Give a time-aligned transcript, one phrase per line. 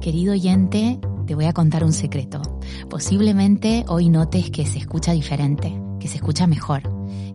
[0.00, 2.40] Querido oyente, te voy a contar un secreto.
[2.88, 6.82] Posiblemente hoy notes que se escucha diferente, que se escucha mejor.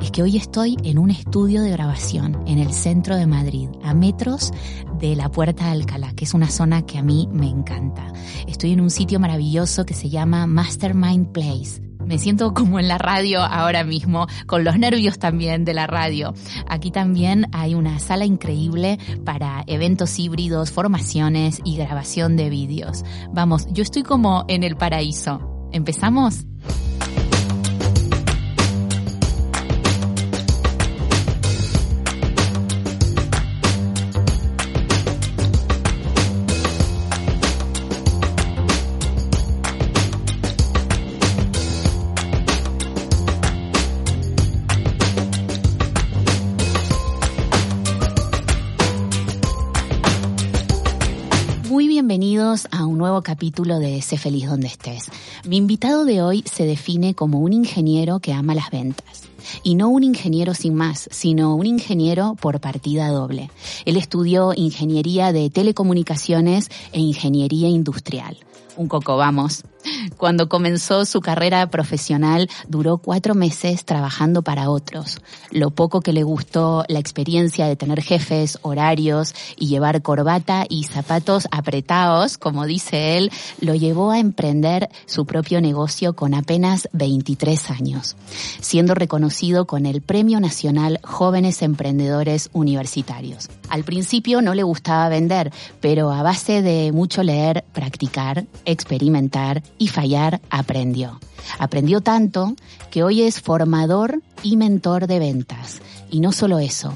[0.01, 3.93] Es que hoy estoy en un estudio de grabación en el centro de Madrid, a
[3.93, 4.51] metros
[4.97, 8.13] de la Puerta de Alcalá, que es una zona que a mí me encanta.
[8.47, 12.97] Estoy en un sitio maravilloso que se llama Mastermind Place me siento como en la
[12.97, 16.33] radio ahora mismo, con los nervios también de la radio.
[16.67, 23.03] Aquí también hay una sala increíble para eventos híbridos, formaciones y grabación de vídeos.
[23.31, 25.69] Vamos, yo estoy como en el paraíso.
[25.71, 26.45] ¿Empezamos?
[53.03, 55.11] Nuevo capítulo de Sé feliz donde estés.
[55.43, 59.23] Mi invitado de hoy se define como un ingeniero que ama las ventas.
[59.61, 63.51] Y no un ingeniero sin más, sino un ingeniero por partida doble.
[63.83, 68.37] Él estudió ingeniería de telecomunicaciones e ingeniería industrial
[68.77, 69.63] un coco, vamos.
[70.17, 75.19] Cuando comenzó su carrera profesional, duró cuatro meses trabajando para otros.
[75.51, 80.83] Lo poco que le gustó la experiencia de tener jefes, horarios y llevar corbata y
[80.85, 87.71] zapatos apretados, como dice él, lo llevó a emprender su propio negocio con apenas 23
[87.71, 88.15] años,
[88.61, 93.49] siendo reconocido con el Premio Nacional Jóvenes Emprendedores Universitarios.
[93.69, 95.51] Al principio no le gustaba vender,
[95.81, 101.19] pero a base de mucho leer, practicar, experimentar y fallar, aprendió.
[101.59, 102.55] Aprendió tanto
[102.91, 105.81] que hoy es formador y mentor de ventas.
[106.09, 106.93] Y no solo eso,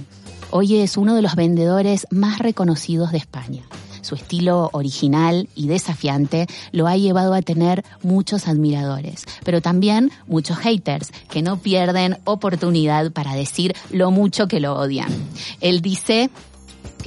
[0.52, 3.64] hoy es uno de los vendedores más reconocidos de España.
[4.08, 10.58] Su estilo original y desafiante lo ha llevado a tener muchos admiradores, pero también muchos
[10.60, 15.10] haters que no pierden oportunidad para decir lo mucho que lo odian.
[15.60, 16.30] Él dice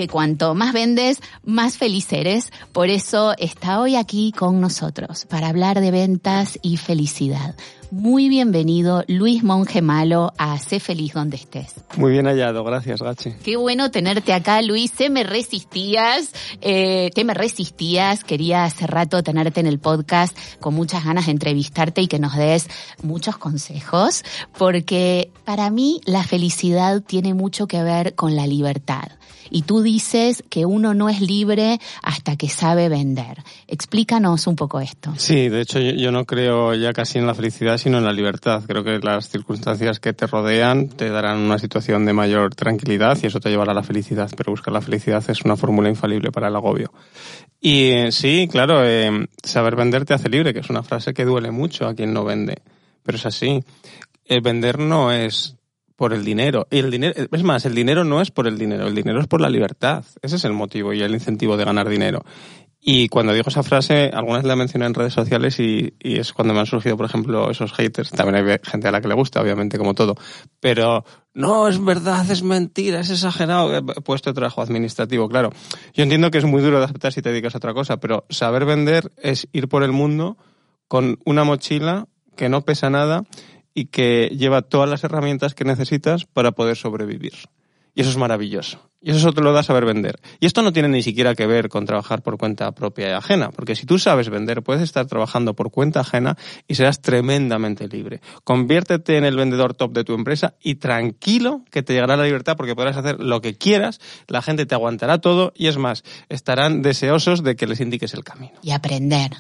[0.00, 2.50] que cuanto más vendes, más feliz eres.
[2.72, 7.54] Por eso está hoy aquí con nosotros para hablar de ventas y felicidad.
[7.90, 11.74] Muy bienvenido, Luis Monge Malo, a Sé Feliz donde estés.
[11.98, 13.32] Muy bien hallado, gracias, Gachi.
[13.44, 14.90] Qué bueno tenerte acá, Luis.
[14.96, 16.30] Se me resistías,
[16.62, 18.24] eh, te me resistías.
[18.24, 22.36] Quería hace rato tenerte en el podcast con muchas ganas de entrevistarte y que nos
[22.36, 22.68] des
[23.02, 24.24] muchos consejos,
[24.56, 29.19] porque para mí la felicidad tiene mucho que ver con la libertad
[29.50, 33.42] y tú dices que uno no es libre hasta que sabe vender.
[33.66, 35.12] Explícanos un poco esto.
[35.16, 38.62] Sí, de hecho yo no creo ya casi en la felicidad, sino en la libertad.
[38.66, 43.26] Creo que las circunstancias que te rodean te darán una situación de mayor tranquilidad y
[43.26, 46.48] eso te llevará a la felicidad, pero buscar la felicidad es una fórmula infalible para
[46.48, 46.92] el agobio.
[47.60, 51.24] Y eh, sí, claro, eh, saber vender te hace libre, que es una frase que
[51.24, 52.62] duele mucho a quien no vende,
[53.02, 53.62] pero es así.
[54.24, 55.56] El vender no es
[56.00, 56.66] por el dinero.
[56.70, 59.26] Y el dinero, es más, el dinero no es por el dinero, el dinero es
[59.26, 60.02] por la libertad.
[60.22, 62.24] Ese es el motivo y el incentivo de ganar dinero.
[62.80, 66.54] Y cuando digo esa frase, algunas la mencioné en redes sociales y, y, es cuando
[66.54, 68.12] me han surgido, por ejemplo, esos haters.
[68.12, 70.16] También hay gente a la que le gusta, obviamente, como todo.
[70.58, 73.76] Pero no, es verdad, es mentira, es exagerado.
[73.76, 75.50] He puesto trabajo administrativo, claro.
[75.92, 78.24] Yo entiendo que es muy duro de aceptar si te dedicas a otra cosa, pero
[78.30, 80.38] saber vender es ir por el mundo
[80.88, 82.06] con una mochila
[82.36, 83.24] que no pesa nada
[83.74, 87.34] y que lleva todas las herramientas que necesitas para poder sobrevivir.
[87.94, 88.90] Y eso es maravilloso.
[89.02, 90.20] Y eso te lo da saber vender.
[90.40, 93.50] Y esto no tiene ni siquiera que ver con trabajar por cuenta propia y ajena,
[93.50, 96.36] porque si tú sabes vender, puedes estar trabajando por cuenta ajena
[96.68, 98.20] y serás tremendamente libre.
[98.44, 102.58] Conviértete en el vendedor top de tu empresa y tranquilo que te llegará la libertad
[102.58, 106.82] porque podrás hacer lo que quieras, la gente te aguantará todo y es más, estarán
[106.82, 108.52] deseosos de que les indiques el camino.
[108.62, 109.30] Y aprender.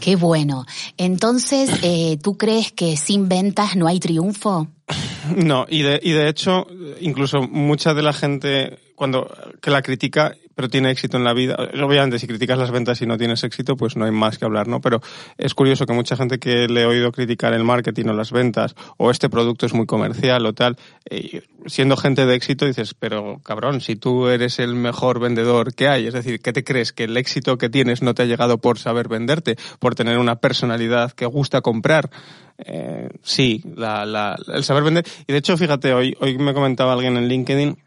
[0.00, 0.64] Qué bueno.
[0.96, 4.68] Entonces, eh, ¿tú crees que sin ventas no hay triunfo?
[5.36, 6.66] No, y de, y de hecho,
[7.00, 9.30] incluso mucha de la gente cuando
[9.62, 13.06] que la critica pero tiene éxito en la vida, obviamente si criticas las ventas y
[13.06, 14.82] no tienes éxito, pues no hay más que hablar, ¿no?
[14.82, 15.00] Pero
[15.38, 18.74] es curioso que mucha gente que le he oído criticar el marketing o las ventas
[18.98, 20.76] o este producto es muy comercial o tal,
[21.08, 25.88] eh, siendo gente de éxito dices, pero cabrón, si tú eres el mejor vendedor que
[25.88, 26.92] hay, es decir, ¿qué te crees?
[26.92, 30.36] Que el éxito que tienes no te ha llegado por saber venderte, por tener una
[30.36, 32.10] personalidad que gusta comprar.
[32.58, 37.78] Eh, sí, el saber Y de hecho, fíjate, hoy, hoy me comentaba alguien en LinkedIn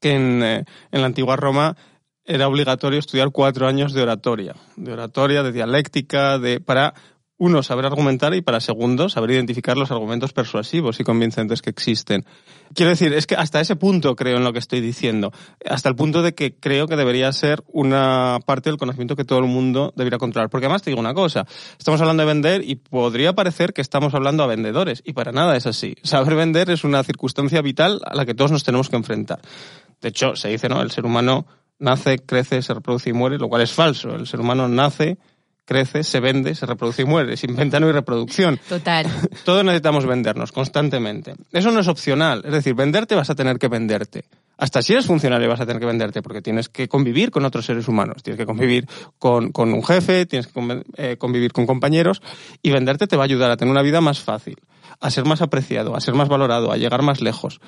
[0.00, 1.76] que en, eh, en la antigua Roma
[2.24, 6.94] era obligatorio estudiar cuatro años de oratoria, de oratoria, de dialéctica, de para
[7.38, 12.24] uno, saber argumentar y para segundo, saber identificar los argumentos persuasivos y convincentes que existen.
[12.74, 15.32] Quiero decir, es que hasta ese punto creo en lo que estoy diciendo,
[15.68, 19.38] hasta el punto de que creo que debería ser una parte del conocimiento que todo
[19.38, 20.48] el mundo debería controlar.
[20.48, 21.46] Porque además te digo una cosa,
[21.78, 25.56] estamos hablando de vender y podría parecer que estamos hablando a vendedores y para nada
[25.56, 25.94] es así.
[26.02, 29.40] Saber vender es una circunstancia vital a la que todos nos tenemos que enfrentar.
[30.00, 30.80] De hecho, se dice, ¿no?
[30.80, 31.46] El ser humano
[31.78, 34.14] nace, crece, se reproduce y muere, lo cual es falso.
[34.14, 35.18] El ser humano nace,
[35.66, 37.36] crece, se vende, se reproduce y muere.
[37.36, 38.58] Sin venta no hay reproducción.
[38.66, 39.06] Total.
[39.44, 41.34] Todos necesitamos vendernos constantemente.
[41.52, 42.42] Eso no es opcional.
[42.46, 44.24] Es decir, venderte vas a tener que venderte.
[44.58, 47.66] Hasta si eres funcionario vas a tener que venderte porque tienes que convivir con otros
[47.66, 48.22] seres humanos.
[48.22, 52.22] Tienes que convivir con, un jefe, tienes que eh, convivir con compañeros
[52.62, 54.56] y venderte te va a ayudar a tener una vida más fácil,
[55.00, 57.60] a ser más apreciado, a ser más valorado, a llegar más lejos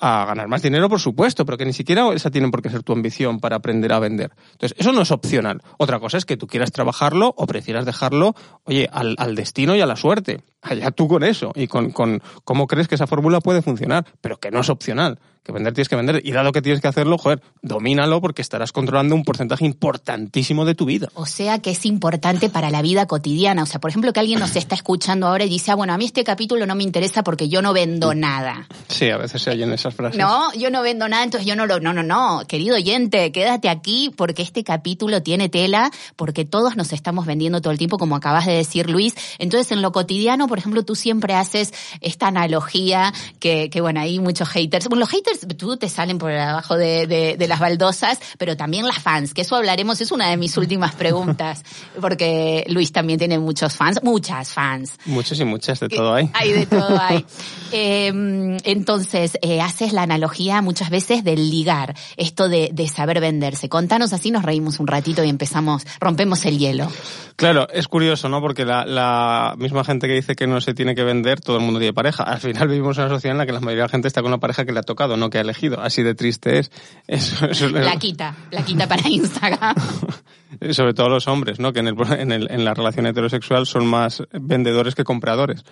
[0.00, 2.82] a ganar más dinero, por supuesto, pero que ni siquiera esa tiene por qué ser
[2.82, 4.32] tu ambición para aprender a vender.
[4.52, 5.62] Entonces, eso no es opcional.
[5.76, 8.34] Otra cosa es que tú quieras trabajarlo o prefieras dejarlo,
[8.64, 10.42] oye, al, al destino y a la suerte.
[10.62, 14.38] Allá tú con eso y con, con cómo crees que esa fórmula puede funcionar, pero
[14.38, 16.20] que no es opcional que vender tienes que vender.
[16.24, 20.74] Y dado que tienes que hacerlo, joder, domínalo porque estarás controlando un porcentaje importantísimo de
[20.74, 21.08] tu vida.
[21.14, 23.62] O sea que es importante para la vida cotidiana.
[23.62, 25.98] O sea, por ejemplo, que alguien nos está escuchando ahora y dice, ah, bueno, a
[25.98, 28.68] mí este capítulo no me interesa porque yo no vendo nada.
[28.86, 30.16] Sí, a veces se oyen esas frases.
[30.16, 31.80] No, yo no vendo nada, entonces yo no lo...
[31.80, 36.92] No, no, no, querido oyente, quédate aquí porque este capítulo tiene tela, porque todos nos
[36.92, 39.16] estamos vendiendo todo el tiempo, como acabas de decir, Luis.
[39.40, 44.20] Entonces, en lo cotidiano, por ejemplo, tú siempre haces esta analogía que, que bueno, hay
[44.20, 44.86] muchos haters.
[44.86, 49.34] Bueno, los haters tú te salen por abajo de, las baldosas, pero también las fans,
[49.34, 51.64] que eso hablaremos, es una de mis últimas preguntas,
[52.00, 54.98] porque Luis también tiene muchos fans, muchas fans.
[55.06, 56.30] Muchas y muchas, de todo hay.
[56.34, 57.24] Hay de todo hay.
[57.72, 63.68] Em, entonces, eh, haces la analogía muchas veces del ligar, esto de, saber venderse.
[63.68, 66.88] Contanos así, nos reímos un ratito y empezamos, rompemos el hielo.
[67.36, 68.40] Claro, es curioso, ¿no?
[68.40, 71.62] Porque la, la, misma gente que dice que no se tiene que vender, todo el
[71.62, 72.24] mundo tiene pareja.
[72.24, 74.20] Al final vivimos en una sociedad en la que la mayoría de la gente está
[74.20, 75.80] con una pareja que le ha tocado, no que ha elegido.
[75.80, 76.70] Así de triste es.
[77.06, 79.74] Eso, la quita, la quita para Instagram.
[80.70, 81.72] Sobre todo los hombres, ¿no?
[81.72, 85.64] Que en, el, en, el, en la relación heterosexual son más vendedores que compradores.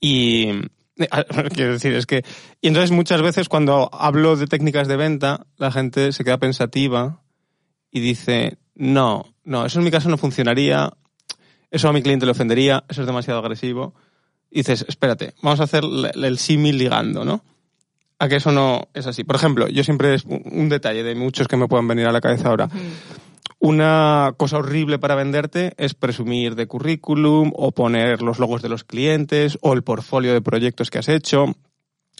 [0.00, 0.48] Y,
[1.54, 2.24] quiero decir, es que...
[2.60, 7.22] Y entonces muchas veces cuando hablo de técnicas de venta, la gente se queda pensativa
[7.90, 10.92] y dice, no, no, eso en mi caso no funcionaría,
[11.70, 13.94] eso a mi cliente le ofendería, eso es demasiado agresivo.
[14.50, 15.84] Y dices, espérate, vamos a hacer
[16.14, 17.42] el símil ligando, ¿no?
[18.18, 19.24] a que eso no es así.
[19.24, 22.20] Por ejemplo, yo siempre es un detalle de muchos que me puedan venir a la
[22.20, 22.68] cabeza ahora.
[23.64, 28.84] Una cosa horrible para venderte es presumir de currículum o poner los logos de los
[28.84, 31.46] clientes o el portfolio de proyectos que has hecho.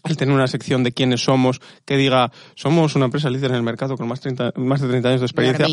[0.05, 3.63] El tener una sección de quiénes somos que diga, somos una empresa líder en el
[3.63, 4.23] mercado con más,
[4.57, 5.67] más de 30 años de experiencia.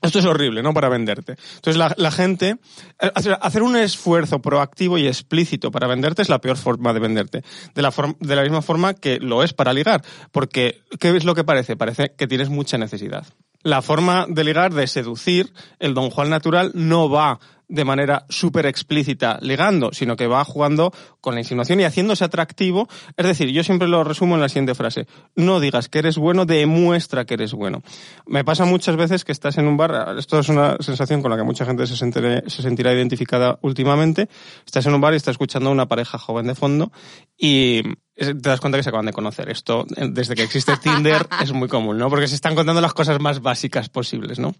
[0.00, 0.72] Esto es horrible, ¿no?
[0.72, 1.36] Para venderte.
[1.56, 2.56] Entonces, la, gente,
[2.98, 7.44] eh, hacer un esfuerzo proactivo y explícito para venderte es la peor forma de venderte.
[7.74, 10.02] De la, de la misma forma que lo es para ligar.
[10.30, 11.76] Porque, ¿qué es lo que parece?
[11.76, 13.26] Parece que tienes mucha necesidad.
[13.62, 17.38] La forma de ligar, de seducir, el don Juan natural no va
[17.72, 22.86] de manera súper explícita ligando, sino que va jugando con la insinuación y haciéndose atractivo.
[23.16, 25.06] Es decir, yo siempre lo resumo en la siguiente frase.
[25.36, 27.82] No digas que eres bueno, demuestra que eres bueno.
[28.26, 31.38] Me pasa muchas veces que estás en un bar, esto es una sensación con la
[31.38, 34.28] que mucha gente se, se sentirá identificada últimamente,
[34.66, 36.92] estás en un bar y estás escuchando a una pareja joven de fondo
[37.38, 37.82] y
[38.14, 39.48] te das cuenta que se acaban de conocer.
[39.48, 42.10] Esto, desde que existe Tinder, es muy común, ¿no?
[42.10, 44.54] Porque se están contando las cosas más básicas posibles, ¿no?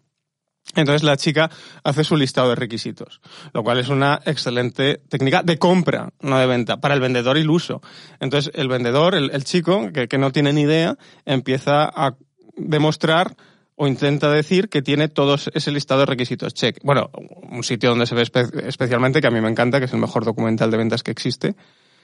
[0.75, 1.51] Entonces la chica
[1.85, 3.21] hace su listado de requisitos,
[3.53, 7.83] lo cual es una excelente técnica de compra, no de venta, para el vendedor iluso.
[8.21, 12.17] Entonces el vendedor, el, chico, que, no tiene ni idea, empieza a
[12.57, 13.37] demostrar
[13.75, 16.55] o intenta decir que tiene todos ese listado de requisitos.
[16.55, 16.79] Check.
[16.83, 17.11] Bueno,
[17.51, 20.25] un sitio donde se ve especialmente, que a mí me encanta, que es el mejor
[20.25, 21.55] documental de ventas que existe,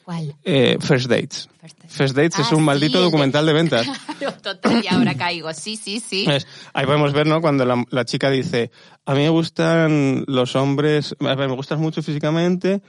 [0.09, 0.35] ¿Cuál?
[0.43, 1.50] Eh, First Dates.
[1.87, 3.87] First Dates, es ah, un maldito documental de ventas.
[4.19, 5.53] Claro, total, y ahora caigo.
[5.53, 6.27] Sí, sí, sí.
[6.73, 7.43] ahí podemos ver, ¿no?
[7.43, 8.71] Cuando la, chica dice,
[9.05, 12.81] a mí me gustan los hombres, me gustas mucho físicamente,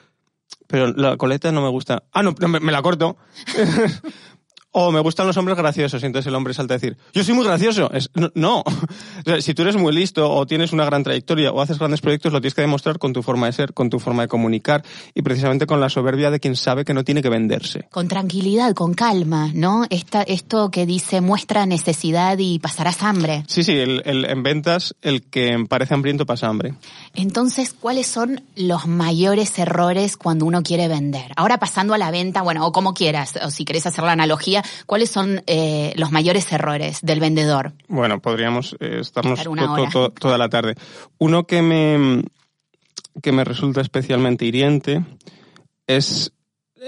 [0.66, 2.04] pero la coleta no me gusta.
[2.14, 3.18] Ah, no, me, la corto.
[4.72, 7.34] O me gustan los hombres graciosos, y entonces el hombre salta a decir, yo soy
[7.34, 7.90] muy gracioso.
[7.92, 8.64] Es, no.
[9.40, 12.40] si tú eres muy listo o tienes una gran trayectoria o haces grandes proyectos, lo
[12.40, 14.84] tienes que demostrar con tu forma de ser, con tu forma de comunicar
[15.16, 17.88] y precisamente con la soberbia de quien sabe que no tiene que venderse.
[17.90, 19.86] Con tranquilidad, con calma, ¿no?
[19.90, 23.46] Esta, esto que dice muestra necesidad y pasarás hambre.
[23.48, 26.76] Sí, sí, el, en ventas el que parece hambriento pasa hambre.
[27.16, 31.32] Entonces, ¿cuáles son los mayores errores cuando uno quiere vender?
[31.36, 34.59] Ahora pasando a la venta, bueno, o como quieras, o si querés hacer la analogía,
[34.86, 37.74] ¿cuáles son eh, los mayores errores del vendedor?
[37.88, 39.40] Bueno, podríamos eh, estarnos
[40.20, 40.76] toda la tarde.
[41.18, 42.24] Uno que me,
[43.22, 45.04] que me resulta especialmente hiriente
[45.88, 46.34] es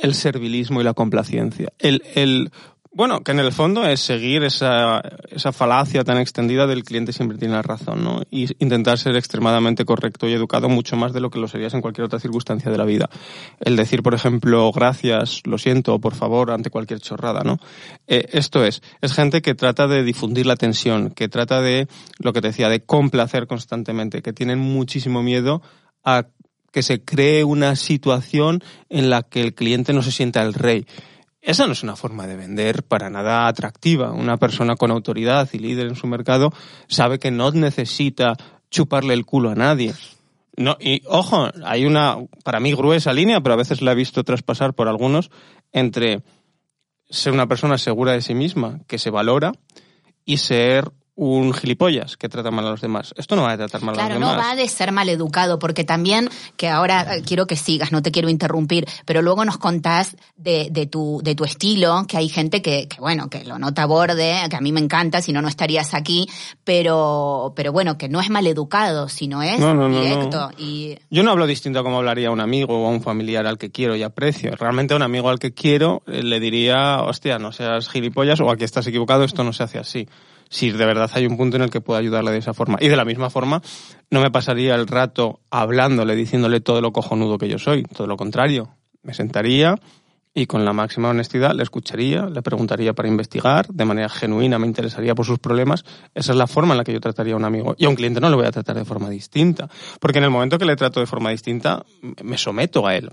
[0.01, 1.73] el servilismo y la complacencia.
[1.79, 2.51] El, el
[2.93, 7.37] bueno, que en el fondo es seguir esa, esa falacia tan extendida del cliente siempre
[7.37, 8.21] tiene la razón, ¿no?
[8.29, 11.79] Y intentar ser extremadamente correcto y educado mucho más de lo que lo serías en
[11.79, 13.09] cualquier otra circunstancia de la vida.
[13.61, 17.59] El decir, por ejemplo, gracias, lo siento, por favor, ante cualquier chorrada, ¿no?
[18.07, 21.87] Eh, esto es, es gente que trata de difundir la tensión, que trata de,
[22.19, 25.61] lo que te decía, de complacer constantemente, que tienen muchísimo miedo
[26.03, 26.27] a
[26.73, 30.85] que se cree una situación en la que el cliente no se sienta el rey.
[31.41, 34.11] Esa no es una forma de vender para nada atractiva.
[34.11, 36.53] Una persona con autoridad y líder en su mercado
[36.87, 38.37] sabe que no necesita
[38.69, 39.93] chuparle el culo a nadie.
[40.55, 44.23] No, y ojo, hay una, para mí, gruesa línea, pero a veces la he visto
[44.23, 45.31] traspasar por algunos,
[45.71, 46.23] entre
[47.09, 49.53] ser una persona segura de sí misma, que se valora,
[50.25, 50.91] y ser
[51.23, 53.13] un gilipollas que trata mal a los demás.
[53.15, 54.17] Esto no va a tratar mal a los demás.
[54.17, 57.91] Claro, no va de ser mal educado, porque también, que ahora eh, quiero que sigas,
[57.91, 62.17] no te quiero interrumpir, pero luego nos contás de, de, tu, de tu estilo, que
[62.17, 65.31] hay gente que, que, bueno, que lo nota borde, que a mí me encanta, si
[65.31, 66.27] no, no estarías aquí,
[66.63, 70.49] pero, pero bueno, que no es mal educado, sino es directo.
[70.57, 70.97] Y...
[71.11, 73.69] Yo no hablo distinto a como hablaría un amigo o a un familiar al que
[73.69, 74.55] quiero y aprecio.
[74.55, 78.49] Realmente a un amigo al que quiero eh, le diría, hostia, no seas gilipollas o
[78.49, 80.07] aquí estás equivocado, esto no se hace así
[80.51, 82.77] si de verdad hay un punto en el que pueda ayudarle de esa forma.
[82.79, 83.61] Y de la misma forma,
[84.11, 88.17] no me pasaría el rato hablándole, diciéndole todo lo cojonudo que yo soy, todo lo
[88.17, 88.75] contrario.
[89.01, 89.75] Me sentaría
[90.33, 94.67] y con la máxima honestidad le escucharía, le preguntaría para investigar, de manera genuina me
[94.67, 95.85] interesaría por sus problemas.
[96.13, 97.73] Esa es la forma en la que yo trataría a un amigo.
[97.77, 99.69] Y a un cliente no lo voy a tratar de forma distinta,
[100.01, 101.85] porque en el momento que le trato de forma distinta,
[102.23, 103.09] me someto a él.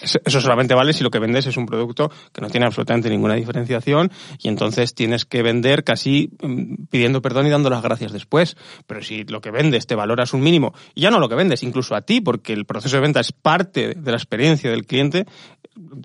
[0.00, 3.34] Eso solamente vale si lo que vendes es un producto que no tiene absolutamente ninguna
[3.34, 8.56] diferenciación y entonces tienes que vender casi mm, pidiendo perdón y dando las gracias después.
[8.86, 11.62] Pero si lo que vendes te valoras un mínimo, y ya no lo que vendes,
[11.62, 15.26] incluso a ti, porque el proceso de venta es parte de la experiencia del cliente,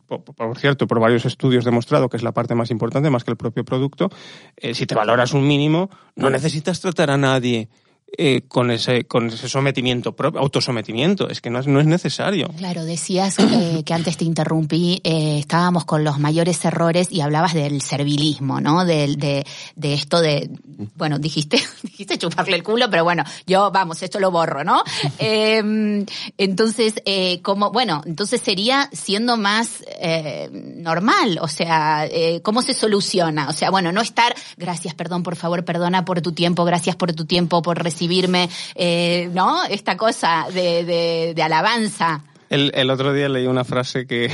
[0.08, 3.38] por, cierto, por varios estudios demostrado que es la parte más importante, más que el
[3.38, 4.10] propio producto,
[4.58, 7.70] eh, si te valoras un mínimo, no necesitas tratar a nadie
[8.18, 11.30] eh, con, ese, con ese sometimiento propio, autosometimiento.
[11.30, 12.50] Es que no es, no es necesario.
[12.58, 13.38] Claro, decías
[13.86, 18.86] que antes te interrumpí, eh, estábamos con los mayores errores y hablabas del servilismo, ¿no?
[18.86, 20.50] De, de, de esto de,
[20.96, 24.84] bueno, dijiste, dijiste chuparle el culo, pero bueno, yo, vamos, esto lo borro, ¿no?
[25.20, 26.06] Em,
[26.38, 32.74] entonces, eh, como, bueno, entonces sería siendo más eh, normal, o sea, eh, ¿cómo se
[32.74, 33.48] soluciona?
[33.50, 37.14] O sea, bueno, no estar, gracias, perdón, por favor, perdona por tu tiempo, gracias por
[37.14, 39.64] tu tiempo, por recibir recibirme, eh, ¿no?
[39.66, 42.24] Esta cosa de, alabanza.
[42.50, 44.30] El, otro día leí una frase que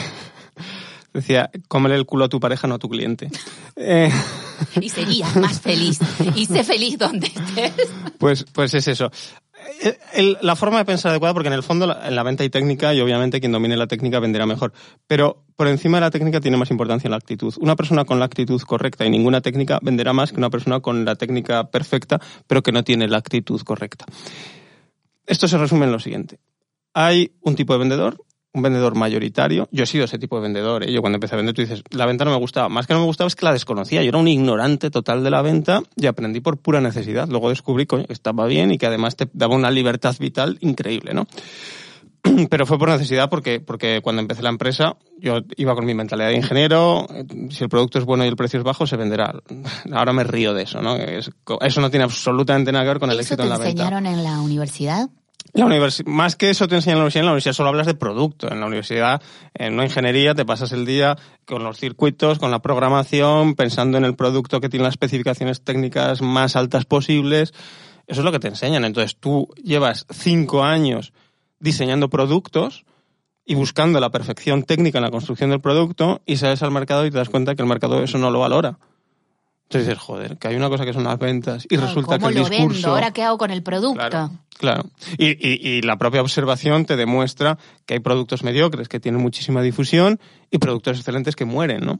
[1.13, 3.29] decía, cómele el culo a tu pareja, no a tu cliente.
[3.81, 4.11] Eh,
[4.81, 5.99] y serías más feliz.
[6.35, 7.89] Y sé feliz donde estés.
[8.17, 9.09] Pues, pues es eso.
[9.81, 12.93] Eh, la forma de pensar adecuada, porque en el fondo en la venta hay técnica
[12.93, 14.73] y obviamente quien domine la técnica venderá mejor.
[15.07, 17.53] Pero por encima de la técnica tiene más importancia la actitud.
[17.59, 21.05] Una persona con la actitud correcta y ninguna técnica venderá más que una persona con
[21.05, 24.05] la técnica perfecta, pero que no tiene la actitud correcta.
[25.25, 26.39] Esto se resume en lo siguiente.
[26.93, 28.23] Hay un tipo de vendedor
[28.60, 29.68] un vendedor mayoritario.
[29.72, 30.84] Yo he sido ese tipo de vendedor.
[30.84, 30.92] ¿eh?
[30.92, 32.70] Yo cuando empecé a vender, tú dices, la venta no me gustaba.
[32.70, 34.04] Más que no me gustaba es que la desconocía.
[34.04, 37.28] Yo era un ignorante total de la venta y aprendí por pura necesidad.
[37.28, 41.28] Luego descubrí que estaba bien y que además te daba una libertad vital increíble, ¿no?
[42.50, 46.30] Pero fue por necesidad porque, porque cuando empecé la empresa yo iba con mi mentalidad
[46.30, 47.08] de ingeniero,
[47.50, 49.34] si el producto es bueno y el precio es bajo, se venderá.
[49.92, 50.96] Ahora me río de eso, ¿no?
[50.96, 53.66] eso no tiene absolutamente nada que ver con el éxito en la venta.
[53.66, 55.10] ¿Te enseñaron en la universidad?
[55.53, 55.67] La
[56.05, 58.51] más que eso te enseñan en la universidad, en la universidad solo hablas de producto.
[58.51, 59.22] En la universidad,
[59.53, 64.05] en una ingeniería, te pasas el día con los circuitos, con la programación, pensando en
[64.05, 67.53] el producto que tiene las especificaciones técnicas más altas posibles.
[68.05, 68.86] Eso es lo que te enseñan.
[68.86, 71.13] Entonces tú llevas cinco años
[71.60, 72.86] diseñando productos
[73.43, 77.12] y buscando la perfección técnica en la construcción del producto y sales al mercado y
[77.12, 78.77] te das cuenta que el mercado eso no lo valora.
[79.69, 82.33] Entonces dices, joder, que hay una cosa que son las ventas y resulta que el
[82.33, 82.73] lo discurso...
[82.73, 82.89] Vendo?
[82.89, 84.31] ¿Ahora qué hago con el producto?
[84.57, 84.89] Claro.
[85.19, 89.61] Y, y, y, la propia observación te demuestra que hay productos mediocres que tienen muchísima
[89.61, 91.99] difusión y productos excelentes que mueren, ¿no?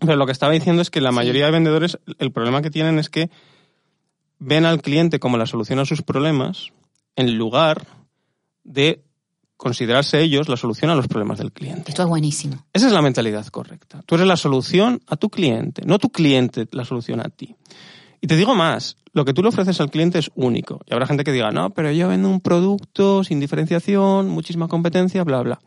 [0.00, 2.98] Pero lo que estaba diciendo es que la mayoría de vendedores, el problema que tienen
[2.98, 3.28] es que
[4.38, 6.72] ven al cliente como la solución a sus problemas
[7.14, 7.86] en lugar
[8.64, 9.04] de
[9.64, 11.90] considerarse ellos la solución a los problemas del cliente.
[11.90, 12.64] Esto es buenísimo.
[12.72, 14.02] Esa es la mentalidad correcta.
[14.06, 17.56] Tú eres la solución a tu cliente, no tu cliente la solución a ti.
[18.20, 20.80] Y te digo más, lo que tú le ofreces al cliente es único.
[20.86, 25.24] Y habrá gente que diga, no, pero yo vendo un producto sin diferenciación, muchísima competencia,
[25.24, 25.58] bla, bla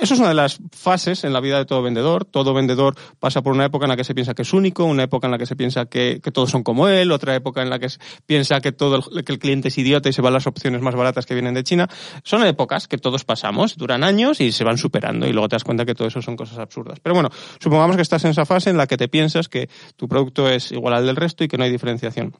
[0.00, 2.24] eso es una de las fases en la vida de todo vendedor.
[2.24, 5.04] Todo vendedor pasa por una época en la que se piensa que es único, una
[5.04, 7.78] época en la que se piensa que, todos son como él, otra época en la
[7.78, 10.46] que se piensa que todo el, que el cliente es idiota y se van las
[10.46, 11.88] opciones más baratas que vienen de China.
[12.24, 15.64] Son épocas que todos pasamos, duran años y se van superando y luego te das
[15.64, 17.00] cuenta que todo eso son cosas absurdas.
[17.00, 20.08] Pero bueno, supongamos que estás en esa fase en la que te piensas que tu
[20.08, 22.36] producto es igual al del resto y que no hay diferenciación.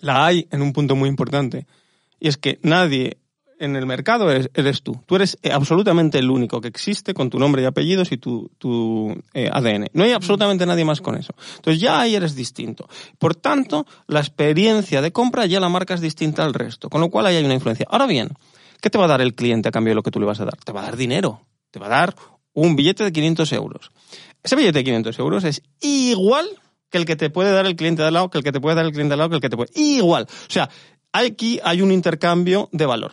[0.00, 1.66] La hay en un punto muy importante
[2.20, 3.18] y es que nadie
[3.58, 5.00] en el mercado eres, tú.
[5.06, 8.50] Tú eres eh, absolutamente el único que existe con tu nombre y apellidos y tu,
[9.32, 9.88] eh, ADN.
[9.92, 11.34] No hay absolutamente nadie más con eso.
[11.56, 12.88] Entonces ya ahí eres distinto.
[13.18, 17.10] Por tanto, la experiencia de compra ya la marca es distinta al resto, con lo
[17.10, 17.86] cual ahí hay una influencia.
[17.90, 18.30] Ahora bien,
[18.80, 20.40] ¿qué te va a dar el cliente a cambio de lo que tú le vas
[20.40, 20.56] a dar?
[20.56, 21.42] Te va a dar dinero.
[21.70, 22.14] Te va a dar
[22.52, 23.90] un billete de 500 euros.
[24.42, 26.46] Ese billete de 500 euros es igual
[26.90, 28.60] que el que te puede dar el cliente de al lado, que el que te
[28.60, 29.70] puede dar el cliente de al lado, que el que te puede...
[29.74, 30.24] Igual.
[30.24, 30.70] O sea,
[31.12, 33.12] aquí hay un intercambio de valor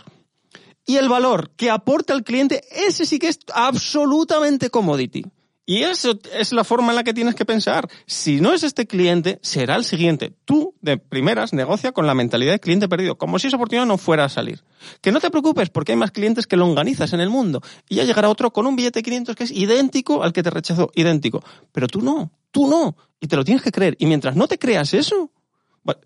[0.85, 5.23] y el valor que aporta el cliente, ese sí que es absolutamente commodity.
[5.65, 7.87] Y eso es la forma en la que tienes que pensar.
[8.05, 10.33] Si no es este cliente, será el siguiente.
[10.43, 13.97] Tú, de primeras, negocia con la mentalidad de cliente perdido, como si esa oportunidad no
[13.97, 14.63] fuera a salir.
[15.01, 17.61] Que no te preocupes, porque hay más clientes que longanizas en el mundo.
[17.87, 20.49] Y ya llegará otro con un billete de 500 que es idéntico al que te
[20.49, 21.43] rechazó, idéntico.
[21.71, 22.97] Pero tú no, tú no.
[23.19, 23.95] Y te lo tienes que creer.
[23.99, 25.31] Y mientras no te creas eso,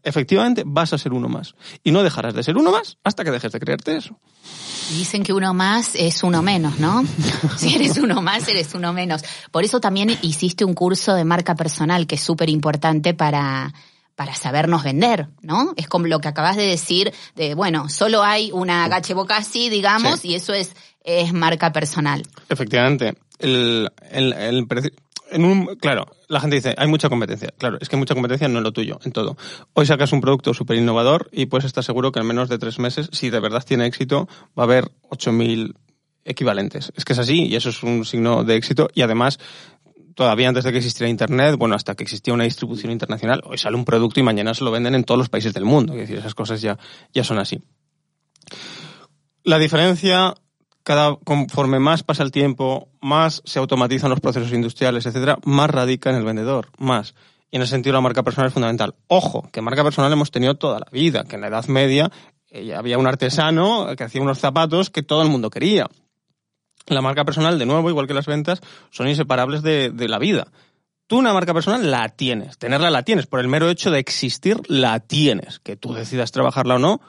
[0.04, 1.56] efectivamente vas a ser uno más.
[1.84, 4.18] Y no dejarás de ser uno más hasta que dejes de creerte eso.
[4.90, 7.04] Dicen que uno más es uno menos, ¿no?
[7.58, 9.24] si eres uno más, eres uno menos.
[9.52, 13.74] Por eso también hiciste un curso de marca personal que es súper importante para,
[14.16, 15.74] para sabernos vender, ¿no?
[15.76, 20.24] Es como lo que acabas de decir, de, bueno, solo hay una boca así, digamos,
[20.24, 20.72] y eso es,
[21.04, 22.24] es marca personal.
[22.50, 23.16] Efectivamente.
[23.38, 24.68] El, el, el,
[25.80, 27.54] claro, la gente dice, hay mucha competencia.
[27.58, 29.38] Claro, es que mucha competencia no es lo tuyo, en todo.
[29.74, 32.80] Hoy sacas un producto súper innovador y puedes estar seguro que en menos de tres
[32.80, 34.28] meses, si de verdad tiene éxito,
[34.58, 35.76] va a haber 8.000
[36.26, 36.92] equivalentes.
[36.96, 39.40] Es que es así y eso es un signo de éxito y además
[40.16, 43.76] todavía antes de que existiera Internet, bueno, hasta que existía una distribución internacional, hoy sale
[43.76, 45.94] un producto y mañana se lo venden en todos los países del mundo.
[45.94, 46.78] Es decir, esas cosas ya,
[47.14, 47.62] ya son así.
[49.44, 50.34] La diferencia
[50.86, 56.12] cada, conforme más pasa el tiempo, más se automatizan los procesos industriales, etcétera, más radica
[56.12, 57.16] en el vendedor, más.
[57.50, 58.94] Y en ese sentido la marca personal es fundamental.
[59.08, 62.12] Ojo, que marca personal hemos tenido toda la vida, que en la Edad Media
[62.52, 65.88] eh, había un artesano que hacía unos zapatos que todo el mundo quería.
[66.86, 70.52] La marca personal, de nuevo, igual que las ventas, son inseparables de, de la vida.
[71.08, 74.62] Tú una marca personal la tienes, tenerla la tienes, por el mero hecho de existir
[74.68, 75.58] la tienes.
[75.60, 77.02] Que tú decidas trabajarla o no,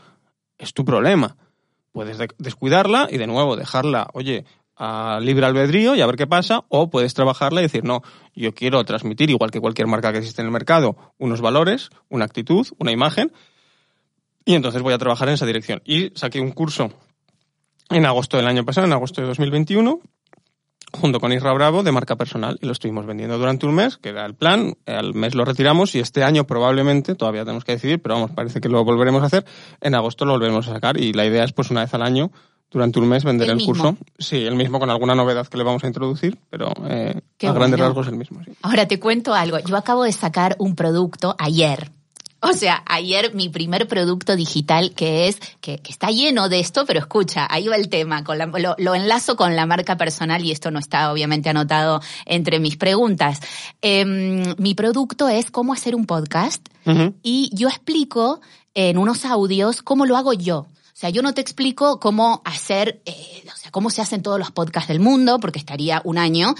[0.57, 1.37] es tu problema
[1.97, 4.45] puedes descuidarla y de nuevo dejarla, oye,
[4.77, 8.03] a libre albedrío y a ver qué pasa, o puedes trabajarla y decir, no,
[8.35, 12.27] yo quiero transmitir, igual que cualquier marca que existe en el mercado, unos valores, una
[12.27, 13.33] actitud, una imagen,
[14.45, 15.81] y entonces voy a trabajar en esa dirección.
[15.87, 16.91] Y saqué un curso
[17.89, 19.99] en agosto del año pasado, en agosto de 2021,
[21.01, 24.11] junto con Isra Bravo de marca personal y lo estuvimos vendiendo durante un mes, que
[24.11, 28.03] era el plan, al mes lo retiramos y este año probablemente, todavía tenemos que decidir,
[28.03, 29.45] pero vamos, parece que lo volveremos a hacer,
[29.81, 32.31] en agosto lo volveremos a sacar y la idea es pues una vez al año
[32.71, 33.97] durante un mes vender el, curso.
[34.19, 37.81] Sí, el mismo con alguna novedad que le vamos a introducir, pero eh, a grandes
[37.81, 38.41] rasgos el mismo.
[38.63, 39.59] Ahora te cuento algo.
[39.61, 41.93] Yo acabo de sacar un producto ayer.
[42.41, 47.01] O sea, ayer mi primer producto digital que es, que, está lleno de esto, pero
[47.01, 50.79] escucha, ahí va el tema, con lo, enlazo con la marca personal y esto no
[50.79, 53.41] está obviamente anotado entre mis preguntas.
[53.81, 56.67] Em, mi producto es cómo hacer un podcast
[57.23, 58.41] y yo explico
[58.75, 60.67] en unos audios cómo lo hago yo.
[60.97, 64.39] O sea, yo no te explico cómo hacer, eh, o sea, cómo se hacen todos
[64.39, 66.55] los podcasts del mundo, porque estaría un año.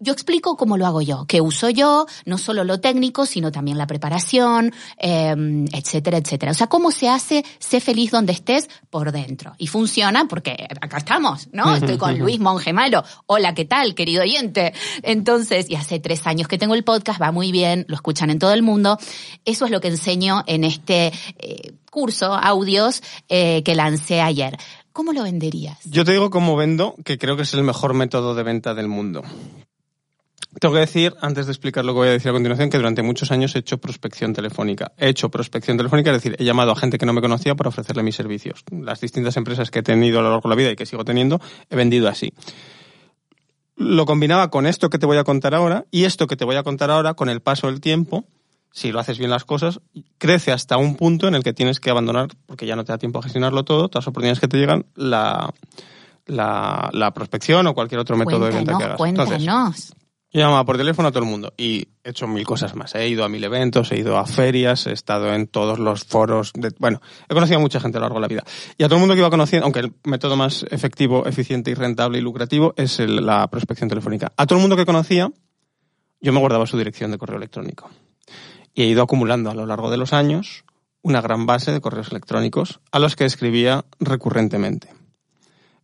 [0.00, 3.78] Yo explico cómo lo hago yo, qué uso yo, no solo lo técnico, sino también
[3.78, 5.34] la preparación, eh,
[5.72, 6.52] etcétera, etcétera.
[6.52, 9.54] O sea, cómo se hace, sé feliz donde estés por dentro.
[9.58, 11.74] Y funciona porque acá estamos, ¿no?
[11.74, 13.02] Estoy con Luis Monge Malo.
[13.26, 14.72] Hola, ¿qué tal, querido oyente?
[15.02, 18.38] Entonces, y hace tres años que tengo el podcast, va muy bien, lo escuchan en
[18.38, 18.98] todo el mundo.
[19.44, 24.56] Eso es lo que enseño en este eh, curso, audios, eh, que lancé ayer.
[24.92, 25.78] ¿Cómo lo venderías?
[25.84, 28.86] Yo te digo cómo vendo, que creo que es el mejor método de venta del
[28.86, 29.24] mundo.
[30.60, 33.02] Tengo que decir, antes de explicar lo que voy a decir a continuación, que durante
[33.02, 34.92] muchos años he hecho prospección telefónica.
[34.96, 37.68] He hecho prospección telefónica, es decir, he llamado a gente que no me conocía para
[37.68, 38.64] ofrecerle mis servicios.
[38.70, 41.04] Las distintas empresas que he tenido a lo largo de la vida y que sigo
[41.04, 41.40] teniendo,
[41.70, 42.32] he vendido así.
[43.76, 46.56] lo combinaba con esto que te voy a contar ahora y esto que te voy
[46.56, 48.26] a contar ahora con el paso del tiempo
[48.72, 49.80] si lo haces bien las cosas,
[50.18, 52.98] crece hasta un punto en el que tienes que abandonar, porque ya no te da
[52.98, 55.52] tiempo a gestionarlo todo, todas las oportunidades que te llegan, la,
[56.26, 58.96] la, prospección o cualquier otro método de venta que hagas.
[58.96, 59.94] Cuéntanos.
[60.30, 62.94] Yo llamaba por teléfono a todo el mundo y he hecho mil cosas más.
[62.94, 66.52] He ido a mil eventos, he ido a ferias, he estado en todos los foros.
[66.54, 68.44] De, bueno, he conocido a mucha gente a lo largo de la vida.
[68.76, 71.74] Y a todo el mundo que iba conociendo, aunque el método más efectivo, eficiente y
[71.74, 74.32] rentable y lucrativo es la prospección telefónica.
[74.36, 75.32] A todo el mundo que conocía,
[76.20, 77.90] yo me guardaba su dirección de correo electrónico
[78.74, 80.64] y he ido acumulando a lo largo de los años
[81.02, 84.88] una gran base de correos electrónicos a los que escribía recurrentemente.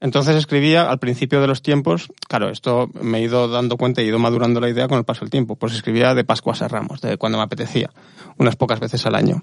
[0.04, 4.04] Entonces escribía al principio de los tiempos, claro, esto me he ido dando cuenta y
[4.04, 6.68] he ido madurando la idea con el paso del tiempo, pues escribía de Pascuas a
[6.68, 7.88] Ramos, de cuando me apetecía,
[8.36, 9.40] unas pocas veces al año.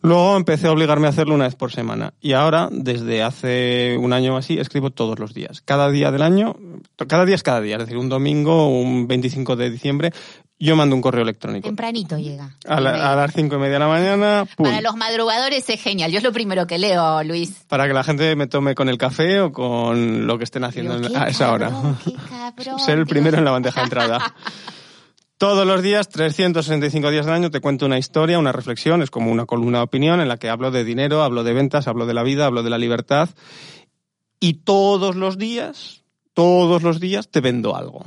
[0.00, 4.12] Luego empecé a obligarme a hacerlo una vez por semana y ahora, desde hace un
[4.12, 5.60] año así, escribo todos los días.
[5.60, 6.54] Cada día del año,
[7.08, 10.12] cada día es cada día, es decir, un domingo, un 25 de diciembre,
[10.66, 11.66] yo mando un correo electrónico.
[11.66, 12.54] Tempranito llega.
[12.68, 14.46] A, las cinco y media de la mañana.
[14.58, 16.12] Para los madrugadores es genial.
[16.12, 17.64] Yo es lo primero que leo, Luis.
[17.66, 21.00] Para que la gente me tome con el café o con lo que estén haciendo
[21.18, 21.70] a esa hora.
[22.84, 24.34] Ser el primero en la bandeja de entrada.
[25.38, 29.32] Todos los días, 365 días del año, te cuento una historia, una reflexión, es como
[29.32, 32.12] una columna de opinión en la que hablo de dinero, hablo de ventas, hablo de
[32.12, 33.30] la vida, hablo de la libertad.
[34.38, 38.04] Y todos los días, todos los días te vendo algo.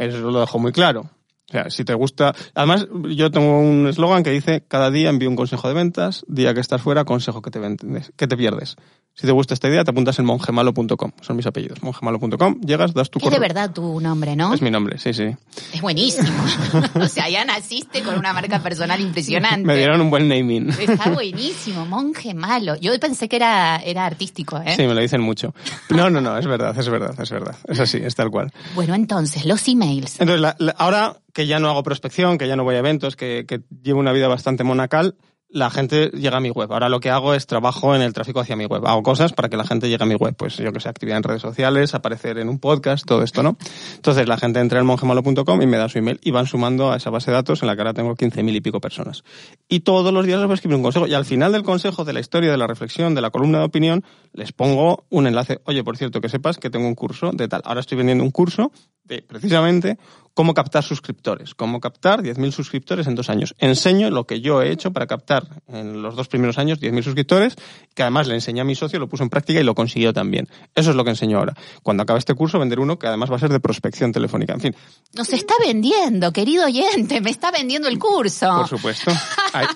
[0.00, 1.08] Eso lo dejo muy claro.
[1.54, 2.34] O sea, si te gusta.
[2.54, 6.52] Además, yo tengo un eslogan que dice: cada día envío un consejo de ventas, día
[6.52, 8.76] que estás fuera, consejo que te, vendes, que te pierdes.
[9.16, 11.12] Si te gusta esta idea, te apuntas en mongemalo.com.
[11.20, 11.80] Son mis apellidos.
[11.84, 13.36] Mongemalo.com, llegas, das tu correo.
[13.36, 14.52] Es de verdad tu nombre, ¿no?
[14.52, 15.36] Es mi nombre, sí, sí.
[15.72, 16.28] Es buenísimo.
[17.00, 19.64] o sea, ya naciste con una marca personal impresionante.
[19.64, 20.70] Me dieron un buen naming.
[20.70, 22.74] Está buenísimo, monje malo.
[22.74, 24.74] Yo pensé que era, era artístico, ¿eh?
[24.74, 25.54] Sí, me lo dicen mucho.
[25.90, 27.54] No, no, no, es verdad, es verdad, es verdad.
[27.68, 28.52] Es así, es tal cual.
[28.74, 30.20] Bueno, entonces, los emails.
[30.20, 33.60] Entonces, ahora que ya no hago prospección, que ya no voy a eventos, que, que
[33.82, 35.16] llevo una vida bastante monacal,
[35.54, 36.72] la gente llega a mi web.
[36.72, 38.84] Ahora lo que hago es trabajo en el tráfico hacia mi web.
[38.86, 40.34] Hago cosas para que la gente llegue a mi web.
[40.36, 43.56] Pues yo que sé, actividad en redes sociales, aparecer en un podcast, todo esto, ¿no?
[43.94, 46.96] Entonces la gente entra en mongemalo.com y me da su email y van sumando a
[46.96, 49.22] esa base de datos en la que ahora tengo 15.000 y pico personas.
[49.68, 51.06] Y todos los días les voy a escribir un consejo.
[51.06, 53.64] Y al final del consejo, de la historia, de la reflexión, de la columna de
[53.64, 55.60] opinión, les pongo un enlace.
[55.66, 57.62] Oye, por cierto, que sepas que tengo un curso de tal.
[57.64, 58.72] Ahora estoy vendiendo un curso
[59.04, 59.98] de precisamente
[60.34, 63.54] cómo captar suscriptores, cómo captar 10.000 suscriptores en dos años.
[63.58, 67.54] Enseño lo que yo he hecho para captar en los dos primeros años 10.000 suscriptores,
[67.94, 70.48] que además le enseñé a mi socio, lo puso en práctica y lo consiguió también.
[70.74, 71.54] Eso es lo que enseño ahora.
[71.82, 74.54] Cuando acabe este curso, vender uno que además va a ser de prospección telefónica.
[74.54, 74.76] En fin.
[75.14, 78.48] Nos está vendiendo, querido oyente, me está vendiendo el curso.
[78.58, 79.12] Por supuesto.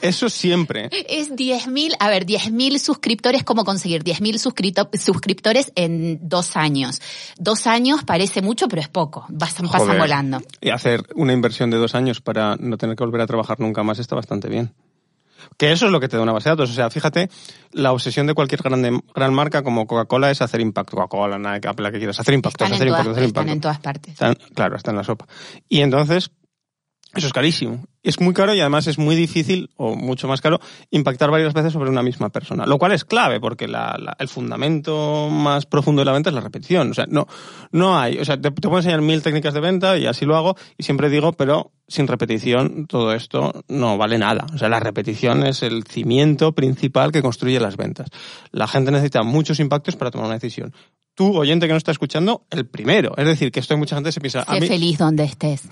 [0.03, 0.91] Eso siempre.
[1.09, 4.39] Es 10.000, a ver, 10.000 suscriptores, ¿cómo conseguir 10.000
[4.99, 7.01] suscriptores en dos años?
[7.39, 9.18] Dos años parece mucho, pero es poco.
[9.39, 10.41] Pasan, volando.
[10.61, 13.83] Y hacer una inversión de dos años para no tener que volver a trabajar nunca
[13.83, 14.73] más está bastante bien.
[15.57, 16.71] Que eso es lo que te da una base de datos.
[16.71, 17.31] O sea, fíjate,
[17.73, 20.97] la obsesión de cualquier gran, gran marca como Coca-Cola es hacer impacto.
[20.97, 22.21] Coca-Cola, Nike, Apple, que quieras.
[22.21, 23.41] Hacer impacto, hacer impacto, hacer impacto.
[23.41, 24.17] Están en todas partes.
[24.55, 25.27] claro, está en la sopa.
[25.69, 26.31] Y entonces,
[27.19, 27.85] eso es carísimo.
[28.03, 31.73] Es muy caro y además es muy difícil, o mucho más caro, impactar varias veces
[31.73, 32.65] sobre una misma persona.
[32.65, 36.91] Lo cual es clave, porque el fundamento más profundo de la venta es la repetición.
[36.91, 37.27] O sea, no,
[37.73, 38.19] no hay.
[38.19, 41.11] O sea, te, puedo enseñar mil técnicas de venta y así lo hago, y siempre
[41.11, 44.47] digo, pero sin repetición todo esto no vale nada.
[44.55, 48.09] O sea, la repetición es el cimiento principal que construye las ventas.
[48.53, 50.73] La gente necesita muchos impactos para tomar una decisión
[51.19, 53.13] tú, oyente que no está escuchando, el primero.
[53.17, 54.45] Es decir, que esto hay mucha gente que se piensa...
[54.45, 55.63] Sé feliz donde estés.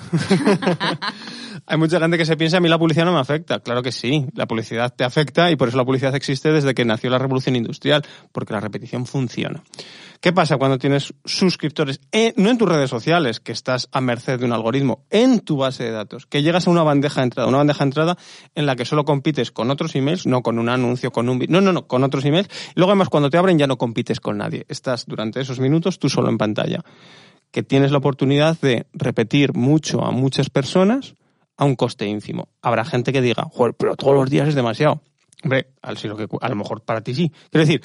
[1.67, 3.59] hay mucha gente que se piensa, a mí la publicidad no me afecta.
[3.59, 6.85] Claro que sí, la publicidad te afecta y por eso la publicidad existe desde que
[6.85, 9.65] nació la revolución industrial, porque la repetición funciona.
[10.21, 12.01] ¿Qué pasa cuando tienes suscriptores,
[12.37, 15.85] no en tus redes sociales, que estás a merced de un algoritmo, en tu base
[15.85, 18.19] de datos, que llegas a una bandeja de entrada, una bandeja de entrada
[18.55, 21.45] en la que solo compites con otros emails, no con un anuncio, con un...
[21.49, 22.49] No, no, no, con otros emails.
[22.77, 24.65] Luego además cuando te abren ya no compites con nadie.
[24.69, 26.85] Estás durante esos minutos tú solo en pantalla.
[27.51, 31.15] Que tienes la oportunidad de repetir mucho a muchas personas
[31.57, 32.49] a un coste ínfimo.
[32.63, 35.03] Habrá gente que diga, joder, pero todos los días es demasiado.
[35.43, 37.31] Hombre, a lo mejor para ti sí.
[37.51, 37.83] Quiero decir,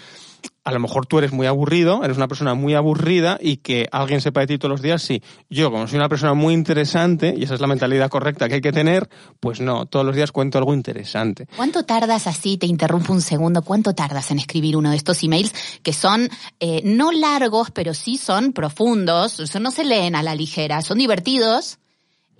[0.63, 4.21] a lo mejor tú eres muy aburrido, eres una persona muy aburrida y que alguien
[4.21, 5.21] sepa de ti todos los días, sí.
[5.49, 8.61] Yo, como soy una persona muy interesante, y esa es la mentalidad correcta que hay
[8.61, 11.47] que tener, pues no, todos los días cuento algo interesante.
[11.55, 15.53] ¿Cuánto tardas así, te interrumpo un segundo, cuánto tardas en escribir uno de estos emails
[15.83, 16.29] que son
[16.59, 21.79] eh, no largos, pero sí son profundos, no se leen a la ligera, son divertidos,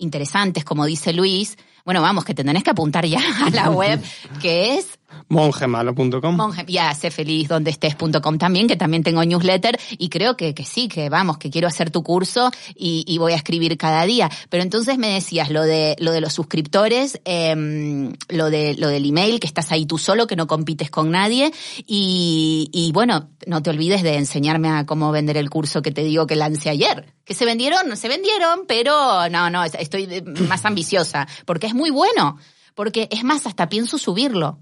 [0.02, 4.02] interesantes, como dice Luis, bueno, vamos, que te tenés que apuntar ya a la web,
[4.42, 6.36] que es Mongemalo.com.
[6.36, 10.66] Monge, ya, sé feliz donde estés.com también, que también tengo newsletter y creo que, que
[10.66, 14.30] sí, que vamos, que quiero hacer tu curso y, voy a escribir cada día.
[14.50, 19.06] Pero entonces me decías lo de, lo de los suscriptores, eh, lo de, lo del
[19.06, 21.52] email, que estás ahí tú solo, que no compites con nadie
[21.86, 26.28] y, bueno, no te olvides de enseñarme a cómo vender el curso que te digo
[26.28, 27.14] que lancé ayer.
[27.24, 32.38] Que se vendieron, se vendieron, pero no, no, estoy más ambiciosa, porque es muy bueno.
[32.74, 34.60] Porque es más, hasta pienso subirlo.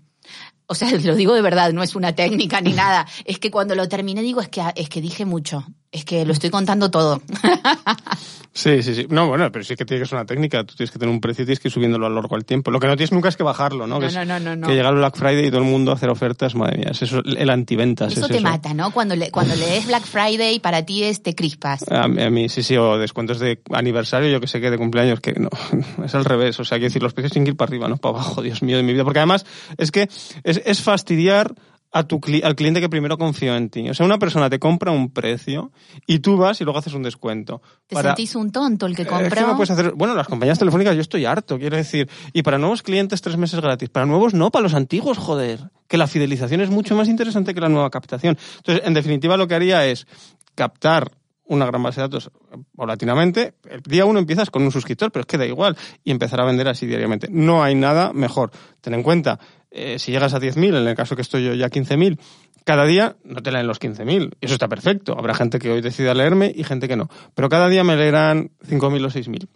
[0.70, 3.08] O sea, lo digo de verdad, no es una técnica ni nada.
[3.26, 5.66] Es que cuando lo terminé digo, es que, es que dije mucho.
[5.92, 7.22] Es que lo estoy contando todo.
[8.52, 9.06] Sí, sí, sí.
[9.10, 10.64] No, bueno, pero sí que tiene que ser una técnica.
[10.64, 12.46] Tú tienes que tener un precio y tienes que ir subiéndolo a lo largo del
[12.46, 12.72] tiempo.
[12.72, 14.00] Lo que no tienes nunca es que bajarlo, ¿no?
[14.00, 14.68] No, que no, no, no, no.
[14.68, 16.90] Que llega el Black Friday y todo el mundo a hacer ofertas, madre mía.
[16.92, 18.12] Es eso, el antiventas.
[18.12, 18.44] Eso es te eso.
[18.44, 18.92] mata, ¿no?
[18.92, 21.90] Cuando, le, cuando lees Black Friday, para ti es te crispas.
[21.90, 24.78] A mí, a mí, sí, sí, o descuentos de aniversario, yo que sé que de
[24.78, 25.50] cumpleaños, que no,
[26.04, 26.60] es al revés.
[26.60, 28.62] O sea, quiero decir, los precios tienen que ir para arriba, no para abajo, Dios
[28.62, 29.04] mío de mi vida.
[29.06, 29.46] Porque además,
[29.78, 30.10] es que
[30.44, 31.54] es, es fastidiar
[31.92, 33.90] a tu cli- al cliente que primero confió en ti.
[33.90, 35.72] O sea, una persona te compra un precio
[36.06, 37.62] y tú vas y luego haces un descuento.
[37.88, 39.48] Te Para- sentís un tonto el que Eh, es compró.
[39.48, 39.94] no puedes hacer.
[39.96, 42.08] Bueno, las compañías telefónicas yo estoy harto, quiero decir.
[42.32, 43.90] Y para nuevos clientes tres meses gratis.
[43.90, 45.72] Para nuevos no, para los antiguos, joder.
[45.88, 48.38] Que la fidelización es mucho más interesante que la nueva captación.
[48.58, 50.06] Entonces, en definitiva, lo que haría es
[50.54, 51.12] captar
[51.46, 52.30] una gran base de datos
[52.76, 53.56] paulatinamente.
[53.68, 55.76] El día uno empiezas con un suscriptor, pero es que da igual.
[56.04, 57.28] Y empezar a vender así diariamente.
[57.32, 58.52] No hay nada mejor.
[58.82, 59.40] Ten en cuenta,
[59.72, 62.20] eh, si llegas a 10.000, en el caso que estoy yo ya a 15.000,
[62.64, 64.36] cada día no te leen los 15.000.
[64.40, 65.18] Y eso está perfecto.
[65.18, 67.10] Habrá gente que hoy decida leerme y gente que no.
[67.36, 69.48] Pero cada día me leerán 5.000 o 6.000.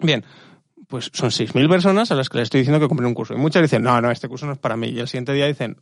[0.00, 0.24] Bien,
[0.88, 3.34] pues son 6.000 personas a las que les estoy diciendo que compren un curso.
[3.34, 4.88] Y muchas dicen, no, no, este curso no es para mí.
[4.88, 5.78] Y el siguiente día dicen,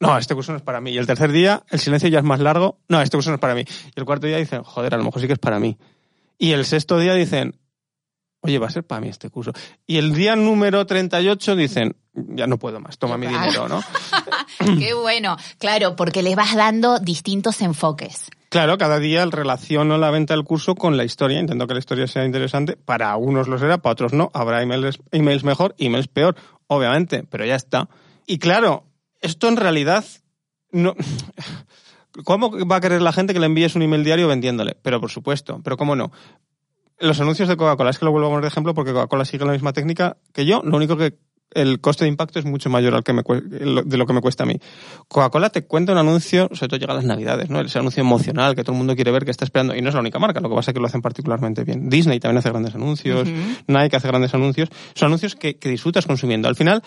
[0.00, 0.92] no, este curso no es para mí.
[0.92, 3.40] Y el tercer día, el silencio ya es más largo, no, este curso no es
[3.40, 3.64] para mí.
[3.96, 5.78] Y el cuarto día dicen, joder, a lo mejor sí que es para mí.
[6.38, 7.58] Y el sexto día dicen,
[8.40, 9.52] oye, va a ser para mí este curso.
[9.86, 13.80] Y el día número 38 dicen, ya no puedo más, toma mi dinero, ¿no?
[14.78, 15.36] Qué bueno.
[15.58, 18.30] Claro, porque le vas dando distintos enfoques.
[18.48, 22.06] Claro, cada día relaciono la venta del curso con la historia, intento que la historia
[22.06, 22.76] sea interesante.
[22.76, 24.30] Para unos lo será, para otros no.
[24.32, 26.34] Habrá emails, emails mejor, emails peor,
[26.66, 27.88] obviamente, pero ya está.
[28.26, 28.84] Y claro,
[29.20, 30.04] esto en realidad
[30.70, 30.94] no.
[32.24, 34.76] ¿Cómo va a querer la gente que le envíes un email diario vendiéndole?
[34.82, 36.10] Pero por supuesto, pero cómo no.
[37.00, 39.44] Los anuncios de Coca-Cola, es que lo vuelvo a poner de ejemplo porque Coca-Cola sigue
[39.44, 41.16] la misma técnica que yo, lo único que
[41.52, 44.42] el coste de impacto es mucho mayor al que me de lo que me cuesta
[44.42, 44.56] a mí.
[45.08, 47.60] Coca-Cola te cuenta un anuncio, sobre todo llega a las navidades, ¿no?
[47.60, 49.74] Ese anuncio emocional que todo el mundo quiere ver, que está esperando.
[49.74, 51.88] Y no es la única marca, lo que pasa es que lo hacen particularmente bien.
[51.88, 53.26] Disney también hace grandes anuncios,
[53.66, 54.68] Nike hace grandes anuncios.
[54.94, 56.48] Son anuncios que, que disfrutas consumiendo.
[56.48, 56.82] Al final,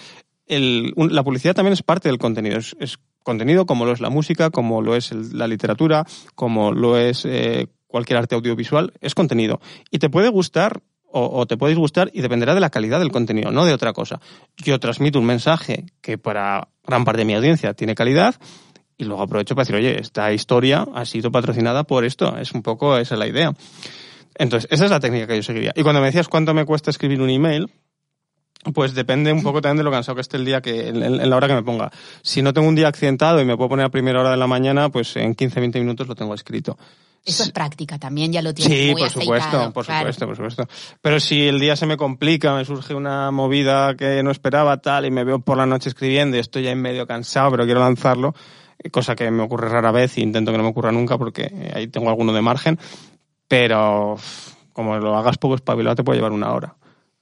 [0.45, 2.57] el- un- la publicidad también es parte del contenido.
[2.59, 6.71] Es, es contenido como lo es la música, como lo es el- la literatura, como
[6.71, 8.93] lo es eh, cualquier arte audiovisual.
[9.01, 9.59] Es contenido.
[9.91, 10.81] Y te puede gustar
[11.13, 14.21] o, te puede disgustar y dependerá de la calidad del contenido, no de otra cosa.
[14.57, 18.35] Yo transmito un mensaje que para gran parte de mi audiencia tiene calidad
[18.97, 22.37] y luego aprovecho para decir, oye, esta historia ha sido patrocinada por esto.
[22.37, 23.53] Es un poco esa es la idea.
[24.35, 25.73] Entonces, esa es la técnica que yo seguiría.
[25.75, 27.69] Y cuando me decías cuánto me cuesta escribir un email,
[28.73, 31.29] pues depende un poco también de lo cansado que esté el día, que en, en
[31.29, 31.91] la hora que me ponga.
[32.21, 34.47] Si no tengo un día accidentado y me puedo poner a primera hora de la
[34.47, 36.77] mañana, pues en 15-20 minutos lo tengo escrito.
[37.23, 39.99] Eso es práctica también, ya lo tienes Sí, muy por supuesto, aceitado, por claro.
[40.11, 40.67] supuesto, por supuesto.
[41.01, 45.05] Pero si el día se me complica, me surge una movida que no esperaba tal
[45.05, 47.79] y me veo por la noche escribiendo y estoy ya en medio cansado, pero quiero
[47.79, 48.33] lanzarlo,
[48.79, 51.43] eh, cosa que me ocurre rara vez y intento que no me ocurra nunca porque
[51.53, 52.79] eh, ahí tengo alguno de margen,
[53.47, 54.15] pero
[54.73, 56.75] como lo hagas poco espabilado te puede llevar una hora.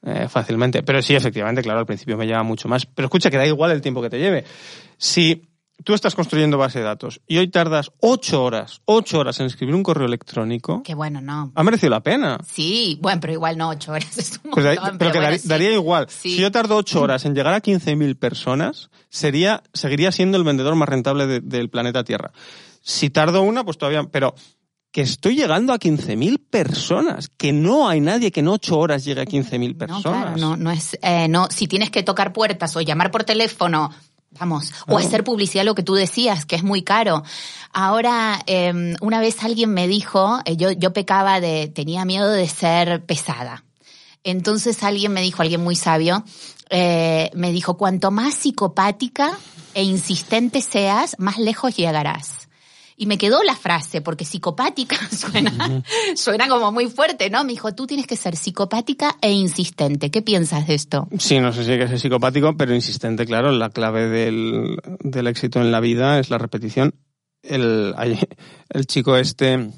[0.06, 0.82] eh, fácilmente.
[0.82, 2.86] Pero sí, efectivamente, claro, al principio me lleva mucho más.
[2.86, 4.46] Pero escucha, que da igual el tiempo que te lleve.
[4.98, 5.49] Si
[5.84, 9.76] tú estás construyendo base de datos y hoy tardas ocho horas, ocho horas en escribir
[9.76, 11.52] un correo electrónico, Qué bueno, no.
[11.56, 12.38] ha merecido la pena.
[12.48, 15.24] Sí, bueno, pero igual no ocho horas es un Pues da- montón, pero que bueno,
[15.28, 15.48] daría, sí.
[15.48, 16.08] daría igual.
[16.10, 16.36] Sí.
[16.36, 20.76] Si yo tardo ocho horas en llegar a 15.000 personas, sería, seguiría siendo el vendedor
[20.76, 22.32] más rentable de- del planeta Tierra.
[22.82, 24.36] Si tardo una, pues todavía, pero
[24.92, 29.22] que estoy llegando a 15.000 personas, que no hay nadie que en ocho horas llegue
[29.22, 30.04] a 15.000 No, personas.
[30.24, 33.92] claro, no, no es, eh, no, si tienes que tocar puertas o llamar por teléfono,
[34.32, 37.24] vamos, o hacer publicidad, lo que tú decías, que es muy caro.
[37.72, 42.48] Ahora, eh, una vez alguien me dijo, eh, yo, yo pecaba de, tenía miedo de
[42.48, 43.64] ser pesada.
[44.24, 46.24] Entonces alguien me dijo, alguien muy sabio,
[46.70, 49.38] eh, me dijo, cuanto más psicopática
[49.74, 52.49] e insistente seas, más lejos llegarás.
[53.02, 55.82] Y me quedó la frase, porque psicopática suena,
[56.16, 57.46] suena como muy fuerte, ¿no?
[57.46, 60.12] Me dijo, tú tienes que ser psicopática e insistente.
[60.12, 61.08] ¿Qué piensas de esto?
[61.18, 63.54] Sí, no sé si hay que ser psicopático, pero insistente, claro.
[63.54, 66.94] La clave del, del éxito en la vida es la repetición.
[67.42, 67.96] El,
[68.70, 69.72] el chico este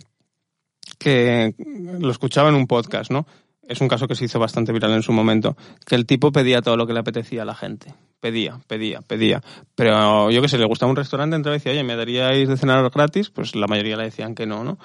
[0.97, 1.53] que
[1.99, 3.27] lo escuchaba en un podcast, ¿no?
[3.71, 5.55] Es un caso que se hizo bastante viral en su momento,
[5.85, 7.93] que el tipo pedía todo lo que le apetecía a la gente.
[8.19, 9.41] Pedía, pedía, pedía.
[9.73, 12.57] Pero yo que sé, le gustaba un restaurante, entraba y decía, oye, ¿me daríais de
[12.57, 13.29] cenar gratis?
[13.29, 14.77] Pues la mayoría le decían que no, ¿no?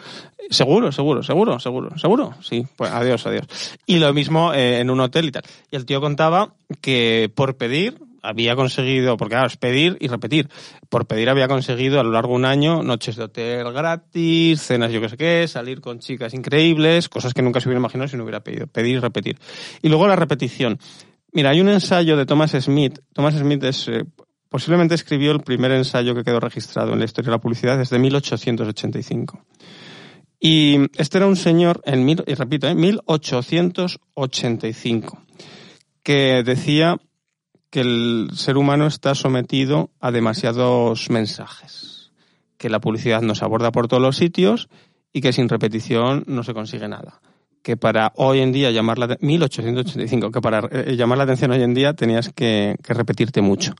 [0.48, 2.34] Seguro, seguro, seguro, seguro, seguro.
[2.40, 3.46] Sí, pues adiós, adiós.
[3.84, 5.42] Y lo mismo eh, en un hotel y tal.
[5.70, 10.48] Y el tío contaba que por pedir, había conseguido, porque claro, es pedir y repetir.
[10.88, 14.92] Por pedir había conseguido a lo largo de un año noches de hotel gratis, cenas
[14.92, 18.16] yo que sé qué, salir con chicas increíbles, cosas que nunca se hubiera imaginado si
[18.16, 18.66] no hubiera pedido.
[18.66, 19.38] Pedir y repetir.
[19.82, 20.78] Y luego la repetición.
[21.32, 22.98] Mira, hay un ensayo de Thomas Smith.
[23.12, 24.04] Thomas Smith es, eh,
[24.48, 27.98] posiblemente escribió el primer ensayo que quedó registrado en la historia de la publicidad desde
[27.98, 29.44] 1885.
[30.40, 35.22] Y este era un señor, en mil, y repito, en 1885,
[36.02, 36.98] que decía
[37.76, 42.10] que el ser humano está sometido a demasiados mensajes,
[42.56, 44.70] que la publicidad nos aborda por todos los sitios
[45.12, 47.20] y que sin repetición no se consigue nada.
[47.62, 51.62] Que para hoy en día llamar la 1885, que para eh, llamar la atención hoy
[51.62, 53.74] en día tenías que repetirte mucho.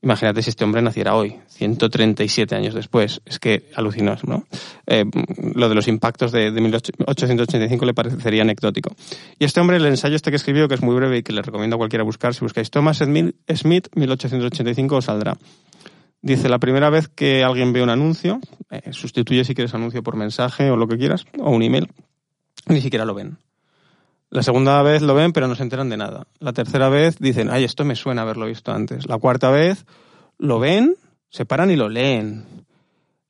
[0.00, 3.20] Imagínate si este hombre naciera hoy, 137 años después.
[3.24, 4.44] Es que alucinas, ¿no?
[4.86, 5.04] Eh,
[5.54, 8.94] lo de los impactos de, 1885 le parecería anecdótico.
[9.40, 11.42] Y este hombre, el ensayo este que escribió, que es muy breve y que le
[11.42, 15.36] recomiendo a cualquiera buscar, si buscáis Thomas Smith, 1885, os saldrá.
[16.22, 20.14] Dice, la primera vez que alguien ve un anuncio, eh, sustituye si quieres anuncio por
[20.14, 21.88] mensaje o lo que quieras, o un email,
[22.68, 23.38] ni siquiera lo ven.
[24.30, 26.26] La segunda vez lo ven, pero no se enteran de nada.
[26.38, 29.08] La tercera vez dicen, ay, esto me suena haberlo visto antes.
[29.08, 29.86] La cuarta vez
[30.38, 30.96] lo ven,
[31.30, 32.44] se paran y lo leen.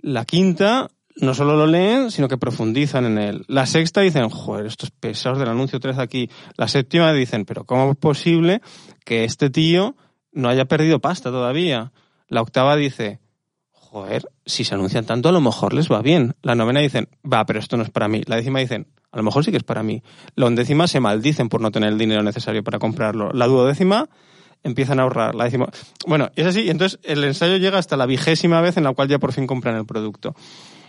[0.01, 3.45] La quinta, no solo lo leen, sino que profundizan en él.
[3.47, 6.31] La sexta dicen, joder, estos pesados del anuncio 3 aquí.
[6.57, 8.61] La séptima dicen, pero ¿cómo es posible
[9.05, 9.97] que este tío
[10.33, 11.93] no haya perdido pasta todavía?
[12.29, 13.21] La octava dice,
[13.71, 16.35] joder, si se anuncian tanto, a lo mejor les va bien.
[16.43, 18.23] La novena dicen, va, pero esto no es para mí.
[18.27, 20.03] La décima dicen, a lo mejor sí que es para mí.
[20.35, 23.31] La undécima se maldicen por no tener el dinero necesario para comprarlo.
[23.33, 24.09] La duodécima
[24.63, 25.35] empiezan a ahorrar.
[25.35, 25.69] La décima...
[26.07, 26.69] Bueno, es así.
[26.69, 29.77] Entonces el ensayo llega hasta la vigésima vez en la cual ya por fin compran
[29.77, 30.35] el producto.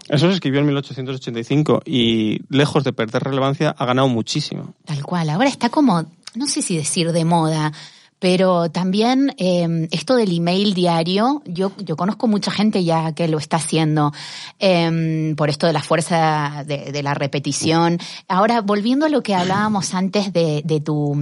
[0.10, 4.74] Eso se escribió en 1885 y lejos de perder relevancia ha ganado muchísimo.
[4.86, 5.30] Tal cual.
[5.30, 6.04] Ahora está como,
[6.36, 7.72] no sé si decir de moda,
[8.20, 13.38] pero también eh, esto del email diario, yo, yo conozco mucha gente ya que lo
[13.38, 14.12] está haciendo
[14.60, 17.98] eh, por esto de la fuerza de, de, la repetición.
[18.28, 21.14] Ahora, volviendo a lo que hablábamos antes de, de, tu,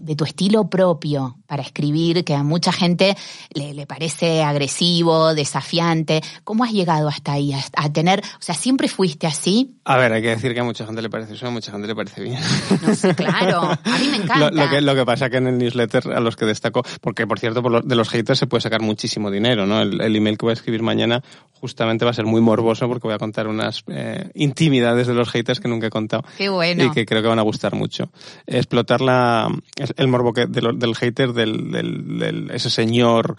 [0.00, 3.16] de tu estilo propio para escribir, que a mucha gente
[3.54, 7.52] le, le parece agresivo, desafiante, ¿cómo has llegado hasta ahí?
[7.52, 9.76] A, a, tener, o sea, ¿siempre fuiste así?
[9.84, 11.86] A ver, hay que decir que a mucha gente le parece eso, a mucha gente
[11.86, 12.38] le parece bien.
[12.86, 14.32] No sé, claro, a mí me encanta.
[14.42, 17.26] Lo, lo, que, lo que pasa que en el newsletter a los que destacó, porque
[17.26, 19.82] por cierto, por lo, de los haters se puede sacar muchísimo dinero, ¿no?
[19.82, 23.06] El, el, email que voy a escribir mañana justamente va a ser muy morboso porque
[23.06, 26.24] voy a contar unas eh, intimidades de los haters que nunca he contado.
[26.36, 26.84] Qué bueno.
[26.84, 28.10] Y que creo que van a gustar mucho.
[28.46, 29.48] Explotar la,
[29.96, 33.36] el morbo que, del, del hater, del, del, del, ese señor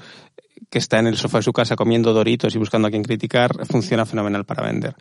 [0.69, 3.65] que está en el sofá de su casa comiendo doritos y buscando a quien criticar,
[3.65, 4.95] funciona fenomenal para vender.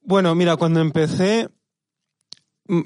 [0.00, 1.48] Bueno, mira, cuando empecé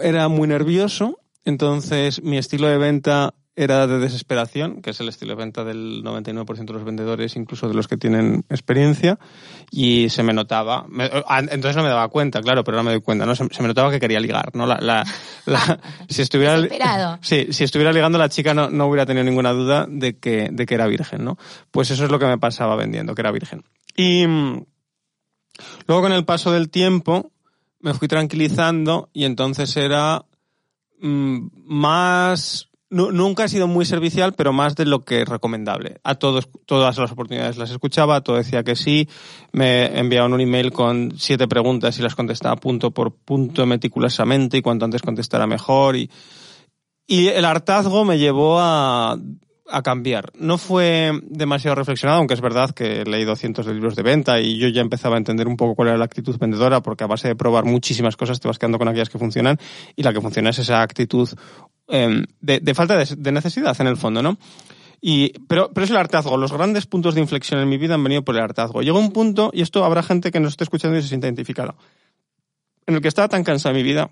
[0.00, 5.32] era muy nervioso, entonces mi estilo de venta era de desesperación, que es el estilo
[5.32, 9.18] de venta del 99% de los vendedores, incluso de los que tienen experiencia,
[9.70, 13.02] y se me notaba, me, entonces no me daba cuenta, claro, pero no me doy
[13.02, 13.34] cuenta, ¿no?
[13.34, 14.64] Se, se me notaba que quería ligar, ¿no?
[14.64, 15.04] La, la,
[15.44, 16.56] la si estuviera,
[17.20, 20.64] sí, si estuviera ligando la chica no, no hubiera tenido ninguna duda de que, de
[20.64, 21.36] que era virgen, ¿no?
[21.70, 23.62] Pues eso es lo que me pasaba vendiendo, que era virgen.
[23.94, 24.24] Y
[25.86, 27.30] luego con el paso del tiempo
[27.80, 30.24] me fui tranquilizando y entonces era
[31.00, 36.00] mmm, más nunca he sido muy servicial, pero más de lo que es recomendable.
[36.02, 39.08] A todos, todas las oportunidades las escuchaba, todo decía que sí,
[39.52, 44.62] me enviaban un email con siete preguntas y las contestaba punto por punto meticulosamente y
[44.62, 46.10] cuanto antes contestara mejor y,
[47.06, 49.16] y el hartazgo me llevó a,
[49.70, 50.32] a cambiar.
[50.38, 54.40] No fue demasiado reflexionado, aunque es verdad que he leído cientos de libros de venta
[54.40, 57.06] y yo ya empezaba a entender un poco cuál era la actitud vendedora, porque a
[57.06, 59.58] base de probar muchísimas cosas te vas quedando con aquellas que funcionan
[59.96, 61.28] y la que funciona es esa actitud
[61.90, 64.38] eh, de, falta de, necesidad en el fondo, ¿no?
[65.00, 66.36] Y, pero, pero es el hartazgo.
[66.36, 68.82] Los grandes puntos de inflexión en mi vida han venido por el hartazgo.
[68.82, 71.74] Llegó un punto, y esto habrá gente que nos esté escuchando y se sienta identificado,
[72.86, 74.10] en el que estaba tan cansada mi vida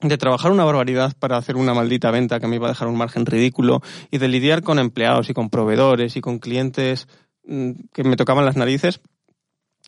[0.00, 2.96] de trabajar una barbaridad para hacer una maldita venta que me iba a dejar un
[2.96, 7.06] margen ridículo y de lidiar con empleados y con proveedores y con clientes
[7.44, 9.00] mm, que me tocaban las narices,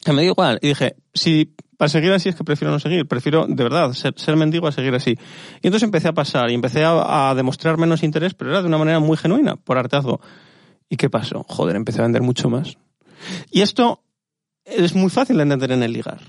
[0.04, 0.58] que me dio igual.
[0.62, 4.14] Y dije, si para seguir así es que prefiero no seguir, prefiero de verdad ser,
[4.16, 5.18] ser mendigo a seguir así.
[5.62, 8.68] Y entonces empecé a pasar y empecé a, a, demostrar menos interés, pero era de
[8.68, 10.20] una manera muy genuina, por hartazgo.
[10.88, 11.44] ¿Y qué pasó?
[11.48, 12.76] Joder, empecé a vender mucho más.
[13.50, 14.03] Y esto
[14.64, 16.20] es muy fácil de entender en el ligar.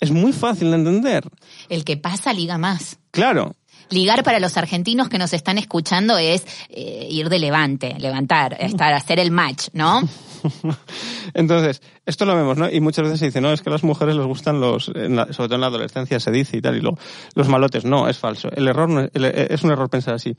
[0.00, 1.24] Es muy fácil de entender.
[1.68, 2.98] El que pasa liga más.
[3.12, 3.54] Claro.
[3.92, 8.92] Ligar para los argentinos que nos están escuchando es eh, ir de levante, levantar, estar,
[8.92, 10.00] hacer el match, ¿no?
[11.34, 12.70] Entonces, esto lo vemos, ¿no?
[12.70, 15.32] Y muchas veces se dice, no, es que a las mujeres les gustan los, sobre
[15.32, 16.98] todo en la adolescencia se dice y tal, y lo,
[17.34, 17.84] los malotes.
[17.84, 18.50] No, es falso.
[18.50, 20.34] El error no, es un error pensar así.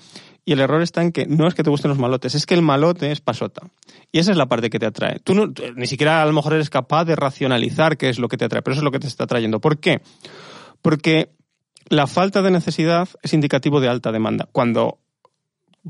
[0.45, 2.54] Y el error está en que no es que te gusten los malotes, es que
[2.54, 3.62] el malote es pasota.
[4.12, 5.20] Y esa es la parte que te atrae.
[5.20, 8.38] Tú no, ni siquiera a lo mejor eres capaz de racionalizar qué es lo que
[8.38, 9.60] te atrae, pero eso es lo que te está atrayendo.
[9.62, 10.01] ¿Por qué?
[10.82, 11.30] Porque
[11.89, 14.47] la falta de necesidad es indicativo de alta demanda.
[14.51, 14.99] Cuando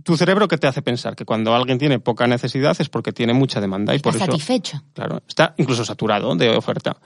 [0.03, 3.33] tu cerebro que te hace pensar que cuando alguien tiene poca necesidad es porque tiene
[3.33, 4.81] mucha demanda y está por satisfecho.
[4.93, 6.97] Claro, está incluso saturado de oferta.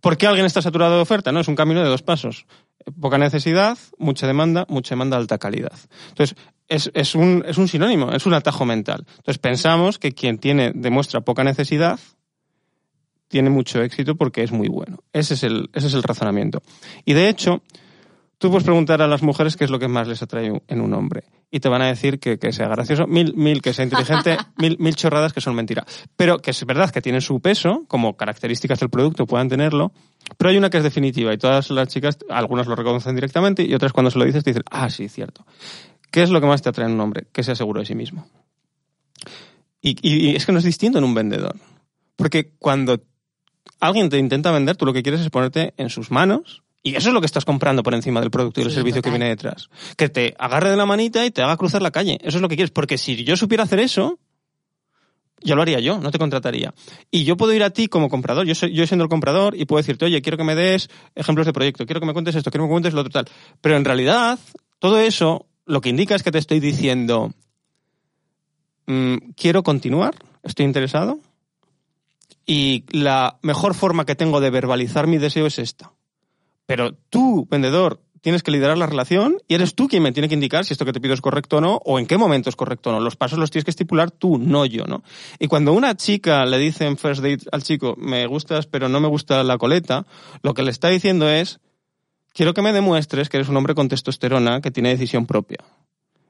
[0.00, 1.30] ¿Por qué alguien está saturado de oferta?
[1.32, 2.46] No, es un camino de dos pasos.
[3.00, 5.78] Poca necesidad, mucha demanda, mucha demanda, alta calidad.
[6.08, 6.36] Entonces,
[6.68, 9.04] es, es, un, es un sinónimo, es un atajo mental.
[9.08, 12.00] Entonces, pensamos que quien tiene, demuestra poca necesidad,
[13.28, 14.98] tiene mucho éxito porque es muy bueno.
[15.12, 16.62] Ese es el, ese es el razonamiento.
[17.04, 17.62] Y de hecho,
[18.42, 20.92] Tú puedes preguntar a las mujeres qué es lo que más les atrae en un
[20.94, 21.22] hombre.
[21.48, 24.96] Y te van a decir que, sea gracioso, mil, mil que sea inteligente, mil, mil
[24.96, 25.86] chorradas que son mentira.
[26.16, 29.92] Pero que es verdad que tienen su peso, como características del producto puedan tenerlo,
[30.38, 33.72] pero hay una que es definitiva y todas las chicas, algunas lo reconocen directamente y
[33.74, 35.46] otras cuando se lo dices te dicen, ah, sí, cierto.
[36.10, 37.28] ¿Qué es lo que más te atrae en un hombre?
[37.30, 38.26] Que sea seguro de sí mismo.
[39.80, 41.54] Y, y es que no es distinto en un vendedor.
[42.16, 43.04] Porque cuando
[43.78, 47.08] alguien te intenta vender, tú lo que quieres es ponerte en sus manos y eso
[47.08, 49.70] es lo que estás comprando por encima del producto y el servicio que viene detrás.
[49.96, 52.18] Que te agarre de la manita y te haga cruzar la calle.
[52.22, 52.72] Eso es lo que quieres.
[52.72, 54.18] Porque si yo supiera hacer eso,
[55.44, 56.74] ya lo haría yo, no te contrataría.
[57.10, 59.64] Y yo puedo ir a ti como comprador, yo, soy, yo siendo el comprador, y
[59.64, 62.50] puedo decirte, oye, quiero que me des ejemplos de proyecto, quiero que me cuentes esto,
[62.50, 63.26] quiero que me cuentes lo total.
[63.60, 64.38] Pero en realidad,
[64.80, 67.32] todo eso lo que indica es que te estoy diciendo,
[68.86, 71.20] mm, quiero continuar, estoy interesado,
[72.44, 75.92] y la mejor forma que tengo de verbalizar mi deseo es esta.
[76.72, 80.34] Pero tú, vendedor, tienes que liderar la relación y eres tú quien me tiene que
[80.34, 82.56] indicar si esto que te pido es correcto o no, o en qué momento es
[82.56, 83.00] correcto o no.
[83.00, 85.02] Los pasos los tienes que estipular tú, no yo, ¿no?
[85.38, 89.00] Y cuando una chica le dice en first date al chico, me gustas pero no
[89.00, 90.06] me gusta la coleta,
[90.42, 91.60] lo que le está diciendo es,
[92.32, 95.58] quiero que me demuestres que eres un hombre con testosterona que tiene decisión propia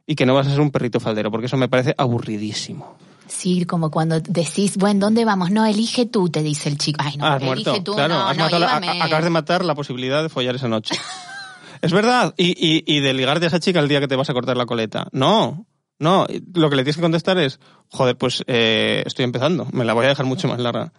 [0.09, 2.97] y que no vas a ser un perrito faldero, porque eso me parece aburridísimo.
[3.33, 5.51] Sí, como cuando decís, bueno, ¿dónde vamos?
[5.51, 7.01] No, elige tú, te dice el chico.
[7.03, 10.55] Ay, no, ah, elige tú, claro, no, no, acabas de matar la posibilidad de follar
[10.55, 10.95] esa noche.
[11.83, 14.29] es verdad, y, y, y de ligarte a esa chica el día que te vas
[14.29, 15.09] a cortar la coleta.
[15.13, 15.67] No,
[15.99, 17.59] no, lo que le tienes que contestar es,
[17.89, 20.93] joder, pues eh, estoy empezando, me la voy a dejar mucho más larga.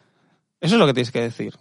[0.60, 1.54] Eso es lo que tienes que decir.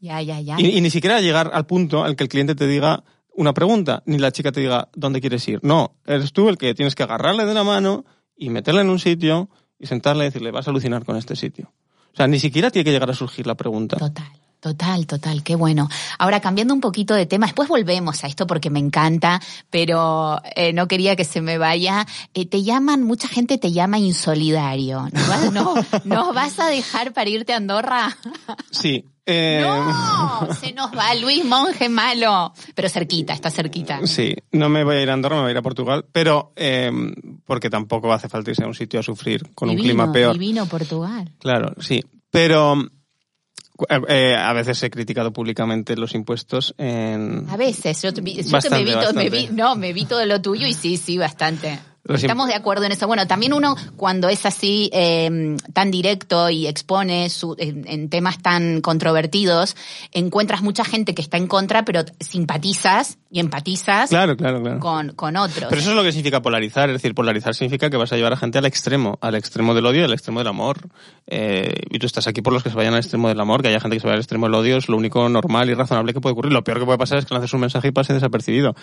[0.00, 0.56] Ya, ya, ya.
[0.58, 4.02] Y, y ni siquiera llegar al punto al que el cliente te diga una pregunta,
[4.04, 5.60] ni la chica te diga dónde quieres ir.
[5.62, 8.04] No, eres tú el que tienes que agarrarle de la mano
[8.36, 9.48] y meterla en un sitio
[9.82, 11.72] y sentarle y decirle, vas a alucinar con este sitio.
[12.12, 13.96] O sea, ni siquiera tiene que llegar a surgir la pregunta.
[13.96, 14.30] Total.
[14.62, 15.88] Total, total, qué bueno.
[16.20, 19.40] Ahora, cambiando un poquito de tema, después volvemos a esto porque me encanta,
[19.70, 22.06] pero eh, no quería que se me vaya.
[22.32, 25.08] Eh, te llaman, mucha gente te llama insolidario.
[25.52, 28.16] ¿No, no, vas a dejar para irte a Andorra?
[28.70, 29.04] Sí.
[29.26, 29.66] Eh...
[30.42, 32.52] No, se nos va Luis Monje malo.
[32.76, 34.06] Pero cerquita, está cerquita.
[34.06, 36.52] Sí, no me voy a ir a Andorra, me voy a ir a Portugal, pero
[36.54, 36.90] eh,
[37.44, 40.34] porque tampoco hace falta irse a un sitio a sufrir con un clima peor.
[40.34, 41.32] Divino Portugal.
[41.40, 42.04] Claro, sí.
[42.30, 42.76] Pero
[43.88, 47.46] eh, eh, a veces he criticado públicamente los impuestos en...
[47.48, 50.66] A veces, yo, yo me, vi todo, me vi, no, me vi todo lo tuyo
[50.66, 51.78] y sí, sí, bastante.
[52.08, 53.06] Estamos de acuerdo en eso.
[53.06, 58.80] Bueno, también uno cuando es así eh, tan directo y expone su, en, temas tan
[58.80, 59.76] controvertidos,
[60.10, 64.80] encuentras mucha gente que está en contra, pero simpatizas y empatizas claro, claro, claro.
[64.80, 65.66] Con, con otros.
[65.68, 66.90] Pero eso es lo que significa polarizar.
[66.90, 69.86] Es decir, polarizar significa que vas a llevar a gente al extremo, al extremo del
[69.86, 70.88] odio y al extremo del amor.
[71.28, 73.68] Eh, y tú estás aquí por los que se vayan al extremo del amor, que
[73.68, 76.12] haya gente que se vaya al extremo del odio, es lo único normal y razonable
[76.12, 76.52] que puede ocurrir.
[76.52, 78.74] Lo peor que puede pasar es que lances un mensaje y pase desapercibido.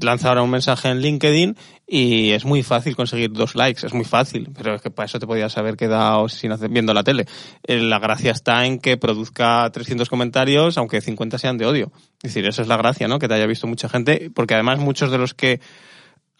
[0.00, 1.56] Lanza ahora un mensaje en LinkedIn
[1.86, 5.18] y es muy fácil conseguir dos likes, es muy fácil, pero es que para eso
[5.18, 7.26] te podías haber quedado sin hacer, viendo la tele.
[7.64, 11.92] Eh, la gracia está en que produzca 300 comentarios, aunque 50 sean de odio.
[12.22, 13.18] Es decir, esa es la gracia, ¿no?
[13.18, 15.60] Que te haya visto mucha gente, porque además muchos de los que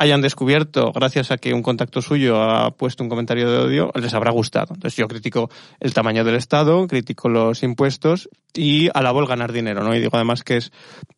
[0.03, 4.13] hayan descubierto, gracias a que un contacto suyo ha puesto un comentario de odio, les
[4.15, 4.75] habrá gustado.
[4.75, 5.49] Entonces yo critico
[5.79, 9.95] el tamaño del Estado, critico los impuestos y alabo el ganar dinero, ¿no?
[9.95, 10.73] Y digo además que es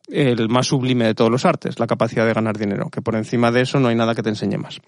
[0.07, 3.51] el más sublime de todos los artes, la capacidad de ganar dinero, que por encima
[3.51, 4.79] de eso no hay nada que te enseñe más.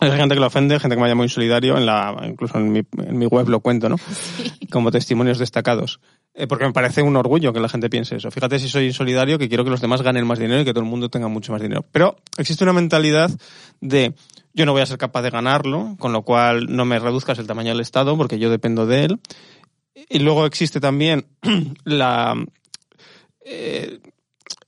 [0.00, 2.72] Hay gente que lo ofende, gente que me llama muy solidario, en la, incluso en
[2.72, 3.96] mi, en mi web lo cuento, ¿no?
[4.70, 5.98] Como testimonios destacados.
[6.36, 8.30] Eh, porque me parece un orgullo que la gente piense eso.
[8.30, 10.82] Fíjate si soy insolidario, que quiero que los demás ganen más dinero y que todo
[10.82, 11.84] el mundo tenga mucho más dinero.
[11.92, 13.30] Pero existe una mentalidad
[13.80, 14.14] de
[14.52, 17.46] yo no voy a ser capaz de ganarlo, con lo cual no me reduzcas el
[17.46, 19.20] tamaño del Estado porque yo dependo de él.
[20.08, 21.26] Y luego existe también
[21.84, 22.34] la,
[23.44, 24.00] eh,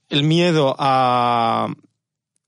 [0.09, 1.69] el miedo a,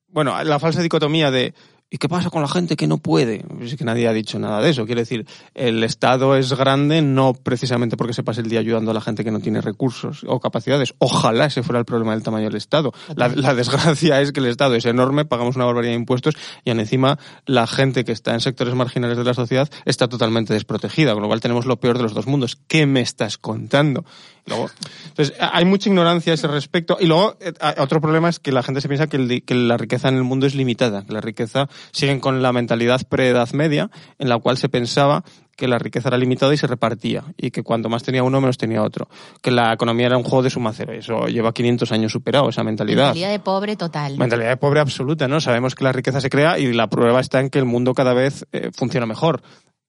[0.08, 1.54] bueno, la falsa dicotomía de
[1.90, 3.46] ¿Y qué pasa con la gente que no puede?
[3.62, 4.84] Es que nadie ha dicho nada de eso.
[4.84, 8.94] Quiere decir, el Estado es grande no precisamente porque se pase el día ayudando a
[8.94, 10.94] la gente que no tiene recursos o capacidades.
[10.98, 12.92] Ojalá ese fuera el problema del tamaño del Estado.
[13.16, 17.18] La, desgracia es que el Estado es enorme, pagamos una barbaridad de impuestos y encima
[17.46, 21.28] la gente que está en sectores marginales de la sociedad está totalmente desprotegida, con lo
[21.28, 22.58] cual tenemos lo peor de los dos mundos.
[22.68, 24.04] ¿Qué me estás contando?
[24.48, 24.70] Luego,
[25.08, 26.96] entonces, hay mucha ignorancia a ese respecto.
[27.00, 30.08] Y luego, eh, otro problema es que la gente se piensa que, que la riqueza
[30.08, 34.28] en el mundo es limitada, que la riqueza siguen con la mentalidad pre-edad media, en
[34.28, 35.24] la cual se pensaba
[35.58, 38.56] que la riqueza era limitada y se repartía, y que cuanto más tenía uno, menos
[38.56, 39.08] tenía otro.
[39.42, 40.92] Que la economía era un juego de suma cero.
[40.92, 43.06] Eso lleva 500 años superado, esa mentalidad.
[43.06, 44.16] Mentalidad de pobre total.
[44.16, 45.40] Mentalidad de pobre absoluta, ¿no?
[45.40, 48.14] Sabemos que la riqueza se crea y la prueba está en que el mundo cada
[48.14, 49.42] vez eh, funciona mejor.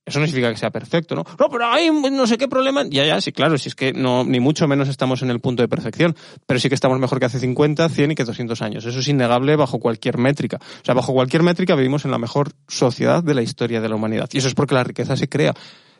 [0.05, 1.23] Eso no significa que sea perfecto, ¿no?
[1.39, 2.83] No, pero hay no sé qué problema.
[2.89, 5.61] Ya, ya, sí, claro, si es que no, ni mucho menos estamos en el punto
[5.61, 6.15] de perfección,
[6.47, 8.85] pero sí que estamos mejor que hace 50, 100 y que 200 años.
[8.85, 10.57] Eso es innegable bajo cualquier métrica.
[10.57, 13.95] O sea, bajo cualquier métrica vivimos en la mejor sociedad de la historia de la
[13.95, 14.29] humanidad.
[14.31, 15.53] Y eso es porque la riqueza se crea.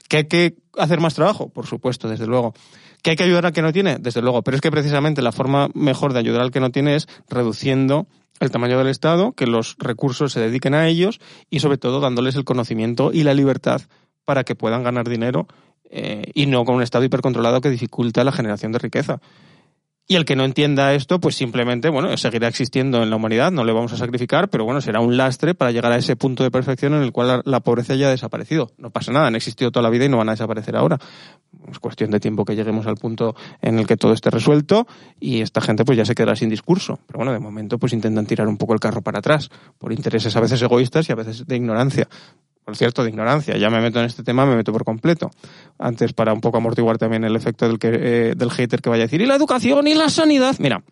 [0.07, 1.49] ¿Que hay que hacer más trabajo?
[1.49, 2.55] Por supuesto, desde luego.
[3.03, 3.97] ¿Que hay que ayudar al que no tiene?
[3.99, 4.41] Desde luego.
[4.41, 8.07] Pero es que precisamente la forma mejor de ayudar al que no tiene es reduciendo
[8.39, 11.19] el tamaño del Estado, que los recursos se dediquen a ellos
[11.49, 13.81] y sobre todo dándoles el conocimiento y la libertad
[14.25, 15.47] para que puedan ganar dinero
[15.89, 19.21] eh, y no con un Estado hipercontrolado que dificulta la generación de riqueza.
[20.11, 23.63] Y el que no entienda esto, pues simplemente, bueno, seguirá existiendo en la humanidad, no
[23.63, 26.49] le vamos a sacrificar, pero bueno, será un lastre para llegar a ese punto de
[26.49, 28.71] perfección en el cual la, pobreza ya ha desaparecido.
[28.79, 30.97] No pasa nada, han existido toda la vida y no van a desaparecer ahora.
[31.69, 34.87] Es cuestión de tiempo que lleguemos al punto en el que todo esté resuelto
[35.19, 36.97] y esta gente pues ya se quedará sin discurso.
[37.05, 40.35] Pero bueno, de momento pues intentan tirar un poco el carro para atrás, por intereses
[40.35, 42.07] a veces egoístas y a veces de ignorancia
[42.69, 43.57] por cierto, de ignorancia.
[43.57, 45.31] Ya me meto en este tema, me meto por completo.
[45.79, 49.07] Antes, para un poco amortiguar también el efecto del, eh, del hater que vaya a
[49.07, 50.55] decir, ¿y la educación y la sanidad?
[50.59, 50.83] Mira,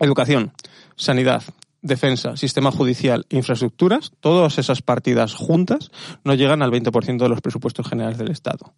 [0.00, 0.52] educación,
[0.96, 1.42] sanidad,
[1.82, 5.90] defensa, sistema judicial, infraestructuras, todas esas partidas juntas
[6.24, 8.72] no llegan al 20% de los presupuestos generales del Estado.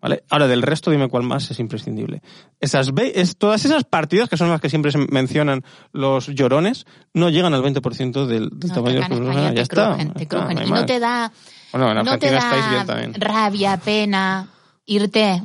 [0.00, 0.24] ¿Vale?
[0.30, 2.22] Ahora, del resto, dime cuál más es imprescindible.
[2.58, 7.28] Esas, es, todas esas partidas, que son las que siempre se mencionan los llorones, no
[7.28, 9.98] llegan al 20% del, del tamaño de los Ya está.
[10.00, 11.30] y no te da,
[11.72, 12.84] bueno, en no te da
[13.18, 14.48] rabia, pena,
[14.86, 15.42] irte.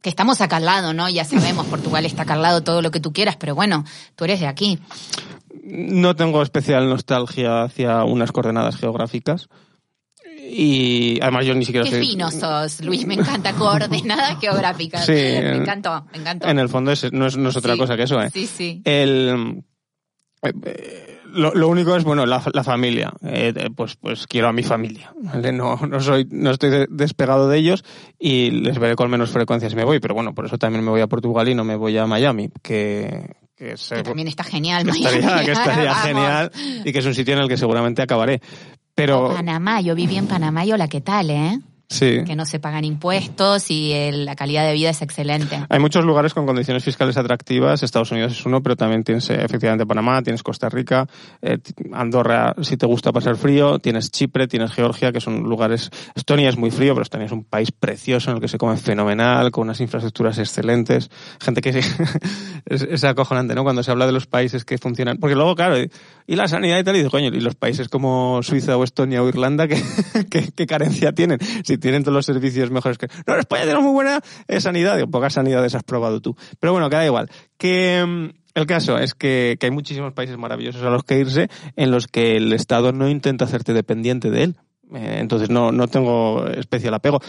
[0.00, 1.08] Que estamos acá al lado, ¿no?
[1.08, 3.84] Ya sabemos, Portugal está acá al lado, todo lo que tú quieras, pero bueno,
[4.16, 4.78] tú eres de aquí.
[5.62, 9.48] No tengo especial nostalgia hacia unas coordenadas geográficas
[10.50, 15.04] y además yo ni siquiera Qué fino sos, Luis, me encanta coordenadas geográficas.
[15.04, 16.48] Sí, me encantó, me encantó.
[16.48, 18.30] En el fondo no, es, otra cosa que eso, ¿eh?
[18.32, 18.82] Sí, sí.
[18.84, 19.62] El,
[20.42, 23.12] eh, eh, lo, único es, bueno, la, familia.
[23.22, 25.12] Eh, pues, pues quiero a mi familia,
[25.52, 27.84] No, no, soy, no estoy despegado de ellos
[28.18, 30.90] y les veré con menos frecuencia si me voy, pero bueno, por eso también me
[30.90, 34.84] voy a Portugal y no me voy a Miami, que, que, también está genial.
[34.84, 36.50] Que estaría, que estaría genial
[36.84, 38.40] y que es un sitio en el que seguramente acabaré.
[38.98, 39.28] Pero...
[39.28, 41.60] Panamá, yo viví en Panamá y hola, ¿qué tal, eh?
[41.88, 45.64] Que no se pagan impuestos y la calidad de vida es excelente.
[45.70, 47.82] Hay muchos lugares con condiciones fiscales atractivas.
[47.82, 51.06] Estados Unidos es uno, pero también tienes eh, efectivamente Panamá, tienes Costa Rica,
[51.40, 51.58] eh,
[51.92, 55.90] Andorra si te gusta pasar frío, tienes Chipre, tienes Georgia, que son lugares.
[56.14, 58.76] Estonia es muy frío, pero Estonia es un país precioso en el que se come
[58.76, 61.10] fenomenal, con unas infraestructuras excelentes.
[61.40, 61.70] Gente que
[62.66, 63.64] es, acojonante, ¿no?
[63.64, 65.16] Cuando se habla de los países que funcionan.
[65.16, 68.42] Porque luego, claro, y la sanidad y tal, y dices, coño, y los países como
[68.42, 69.82] Suiza o Estonia o Irlanda, ¿qué,
[70.54, 71.38] qué, carencia tienen?
[71.64, 73.08] Si tienen todos los servicios mejores que...
[73.26, 76.36] No, España tenemos muy buena eh, sanidad, digo, pocas sanidades has probado tú.
[76.60, 77.30] Pero bueno, queda igual.
[77.56, 81.48] Que mm, el caso es que, que hay muchísimos países maravillosos a los que irse
[81.76, 84.56] en los que el Estado no intenta hacerte dependiente de él.
[84.94, 87.20] Eh, entonces no, no tengo especial apego.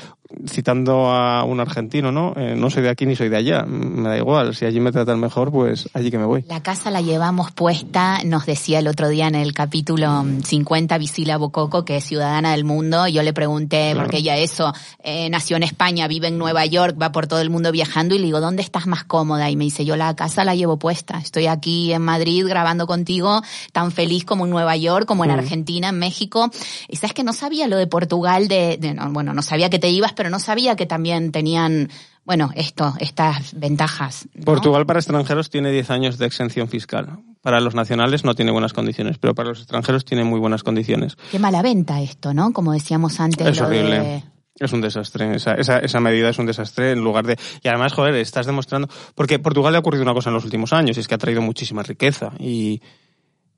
[0.48, 2.34] Citando a un argentino, ¿no?
[2.38, 3.64] Eh, no soy de aquí ni soy de allá.
[3.66, 4.56] Me da igual.
[4.56, 6.46] Si allí me tratan mejor, pues allí que me voy.
[6.48, 11.38] La casa la llevamos puesta, nos decía el otro día en el capítulo 50 Visila
[11.38, 13.08] Bococo, que es ciudadana del mundo.
[13.08, 14.72] Yo le pregunté, porque ella eso,
[15.04, 18.20] eh, nació en España, vive en Nueva York, va por todo el mundo viajando y
[18.20, 19.50] le digo, ¿dónde estás más cómoda?
[19.50, 21.18] Y me dice, yo la casa la llevo puesta.
[21.18, 23.42] Estoy aquí en Madrid grabando contigo,
[23.74, 26.52] tan feliz como en Nueva York, como en Argentina, en México.
[26.88, 30.14] Y sabes que no sabía lo de Portugal, de, bueno, no sabía que te ibas,
[30.14, 31.90] pero no sabía que también tenían,
[32.24, 34.28] bueno, esto, estas ventajas.
[34.46, 37.18] Portugal para extranjeros tiene 10 años de exención fiscal.
[37.42, 41.18] Para los nacionales no tiene buenas condiciones, pero para los extranjeros tiene muy buenas condiciones.
[41.32, 42.54] Qué mala venta esto, ¿no?
[42.54, 43.48] Como decíamos antes.
[43.48, 44.24] Es horrible.
[44.60, 47.40] Es un desastre, esa, esa, esa, medida es un desastre en lugar de...
[47.64, 48.90] Y además, joder, estás demostrando...
[49.16, 51.18] Porque Portugal le ha ocurrido una cosa en los últimos años, y es que ha
[51.18, 52.34] traído muchísima riqueza.
[52.38, 52.82] Y,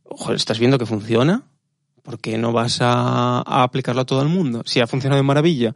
[0.05, 1.43] joder, ¿estás viendo que funciona?
[2.01, 4.63] ¿Por qué no vas a, aplicarlo a todo el mundo?
[4.65, 5.73] Si ha funcionado de maravilla,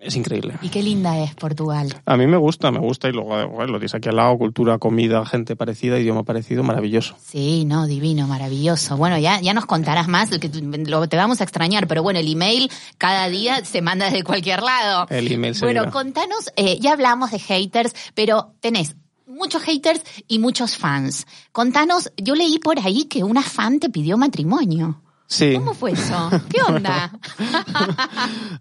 [0.00, 0.54] es increíble.
[0.62, 1.94] Y qué linda es Portugal.
[2.06, 4.78] A mí me gusta, me gusta y luego bueno, lo tienes aquí al lado, cultura,
[4.78, 7.14] comida, gente parecida, idioma parecido, maravilloso.
[7.22, 8.96] Sí, no, divino, maravilloso.
[8.96, 10.50] Bueno, ya, ya nos contarás más, que
[10.86, 14.62] lo, te vamos a extrañar, pero bueno, el email cada día se manda desde cualquier
[14.62, 15.06] lado.
[15.08, 18.96] El email se Bueno, contanos, eh, ya hablamos de haters, pero tenés
[19.32, 21.26] muchos haters y muchos fans.
[21.50, 25.02] Contanos, yo leí por ahí que una fan te pidió matrimonio.
[25.26, 25.54] Sí.
[25.54, 26.30] ¿Cómo fue eso?
[26.50, 27.10] ¿Qué onda?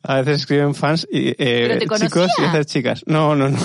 [0.03, 3.03] a veces escriben fans y eh, chicos y a veces chicas.
[3.05, 3.57] No, no, no.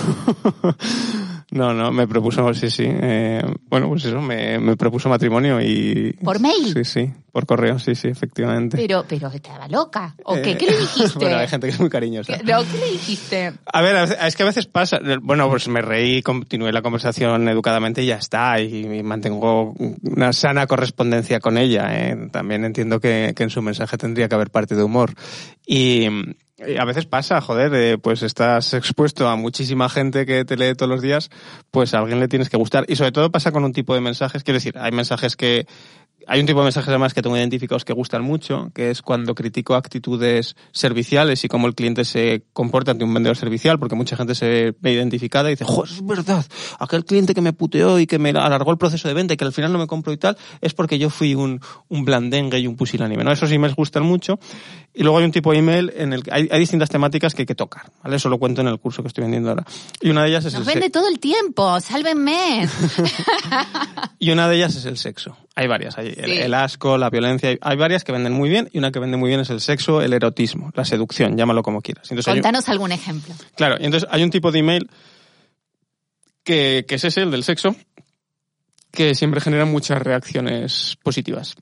[1.57, 2.85] No, no, me propuso, sí, sí.
[2.87, 6.13] Eh, bueno, pues eso, me, me, propuso matrimonio y...
[6.23, 6.75] ¿Por mail?
[6.75, 8.77] Sí, sí, por correo, sí, sí, efectivamente.
[8.77, 10.15] Pero, pero estaba loca.
[10.25, 10.59] ¿O qué?
[10.59, 11.19] ¿Qué le dijiste?
[11.19, 12.37] bueno, hay gente que es muy cariñosa.
[12.37, 13.55] ¿Qué, ¿qué le dijiste?
[13.73, 15.01] A ver, es que a veces pasa.
[15.23, 18.61] Bueno, pues me reí, continué la conversación educadamente y ya está.
[18.61, 21.87] Y, mantengo una sana correspondencia con ella.
[21.91, 22.29] ¿eh?
[22.31, 25.15] También entiendo que, que en su mensaje tendría que haber parte de humor.
[25.67, 26.09] Y
[26.59, 30.91] a veces pasa, joder, eh, pues estás expuesto a muchísima gente que te lee todos
[30.91, 31.31] los días,
[31.71, 32.85] pues a alguien le tienes que gustar.
[32.89, 35.67] Y sobre todo pasa con un tipo de mensajes, quiero decir, hay mensajes que
[36.27, 39.35] hay un tipo de mensajes además que tengo identificados que gustan mucho, que es cuando
[39.35, 44.17] critico actitudes serviciales y cómo el cliente se comporta ante un vendedor servicial, porque mucha
[44.17, 46.45] gente se ve identificada y dice, ¡joder, es verdad!
[46.81, 49.45] Aquel cliente que me puteó y que me alargó el proceso de venta y que
[49.45, 52.77] al final no me compró y tal, es porque yo fui un, blandengue y un
[52.77, 53.31] pusilánime, ¿no?
[53.31, 54.41] Esos emails gustan mucho.
[54.99, 57.43] Y luego hay un tipo de email en el que hay, hay distintas temáticas que
[57.43, 58.17] hay que tocar, ¿vale?
[58.17, 59.65] Eso lo cuento en el curso que estoy vendiendo ahora.
[60.01, 62.67] Y una de ellas es Nos el vende todo el tiempo, sálvenme.
[64.19, 65.37] y una de ellas es el sexo.
[65.55, 66.39] Hay varias, hay el, Sí.
[66.39, 69.29] el asco, la violencia, hay varias que venden muy bien y una que vende muy
[69.29, 72.11] bien es el sexo, el erotismo, la seducción, llámalo como quieras.
[72.11, 73.35] Entonces, hay un- Contanos algún ejemplo.
[73.55, 74.91] claro, y entonces hay un tipo de email
[76.43, 77.77] que, que es ese, el del sexo,
[78.93, 81.55] que siempre genera muchas reacciones positivas.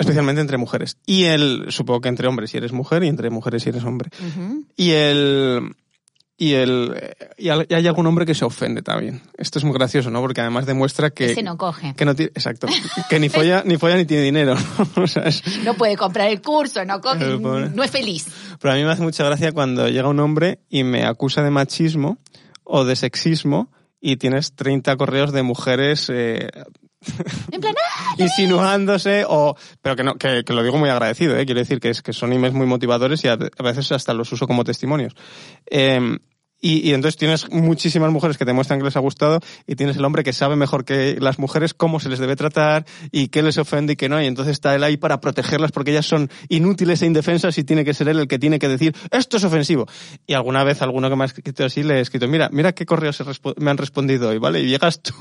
[0.00, 0.96] Especialmente entre mujeres.
[1.06, 4.10] Y el, supongo que entre hombres si eres mujer y entre mujeres si eres hombre.
[4.76, 5.74] Y el,
[6.36, 6.94] y el,
[7.36, 9.20] y hay algún hombre que se ofende también.
[9.36, 10.20] Esto es muy gracioso, ¿no?
[10.22, 11.94] Porque además demuestra que, Ese no coge.
[11.94, 12.66] que no tiene, exacto,
[13.10, 14.54] que ni folla, ni folla ni tiene dinero.
[14.54, 14.88] ¿no?
[15.02, 17.68] O sea, es- No puede comprar el curso, no, co- El pobre.
[17.68, 18.26] no es feliz.
[18.60, 21.50] pero a mí me hace mucha gracia cuando llega un hombre y me acusa de
[21.50, 22.18] machismo
[22.64, 23.70] o de sexismo
[24.00, 26.48] y tienes 30 correos de mujeres eh,
[27.06, 28.14] ¡ah!
[28.18, 31.46] insinuándose o pero que no que, que lo digo muy agradecido ¿eh?
[31.46, 34.46] quiero decir que es que son emails muy motivadores y a, veces hasta los uso
[34.46, 35.14] como testimonios
[35.70, 36.18] Eh,
[36.60, 39.96] y, y entonces tienes muchísimas mujeres que te muestran que les ha gustado y tienes
[39.96, 43.42] el hombre que sabe mejor que las mujeres cómo se les debe tratar y qué
[43.42, 46.30] les ofende y qué no y entonces está él ahí para protegerlas porque ellas son
[46.48, 49.44] inútiles e indefensas y tiene que ser él el que tiene que decir esto es
[49.44, 49.86] ofensivo
[50.26, 52.86] y alguna vez alguno que me ha escrito así le he escrito mira mira qué
[52.86, 53.22] correos
[53.56, 55.14] me han respondido hoy vale y llegas tú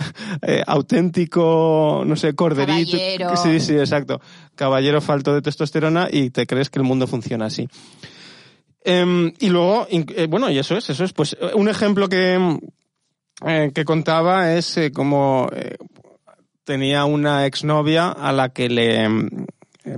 [0.42, 3.36] eh, auténtico no sé corderito Caballero.
[3.36, 4.20] sí sí exacto
[4.54, 7.68] caballero falto de testosterona y te crees que el mundo funciona así
[8.88, 11.12] Em, y luego, eh, bueno, y eso es, eso es.
[11.12, 12.60] Pues eh, un ejemplo que,
[13.44, 15.50] eh, que contaba es como
[16.62, 19.02] tenía una exnovia a la que le...
[19.02, 19.28] em,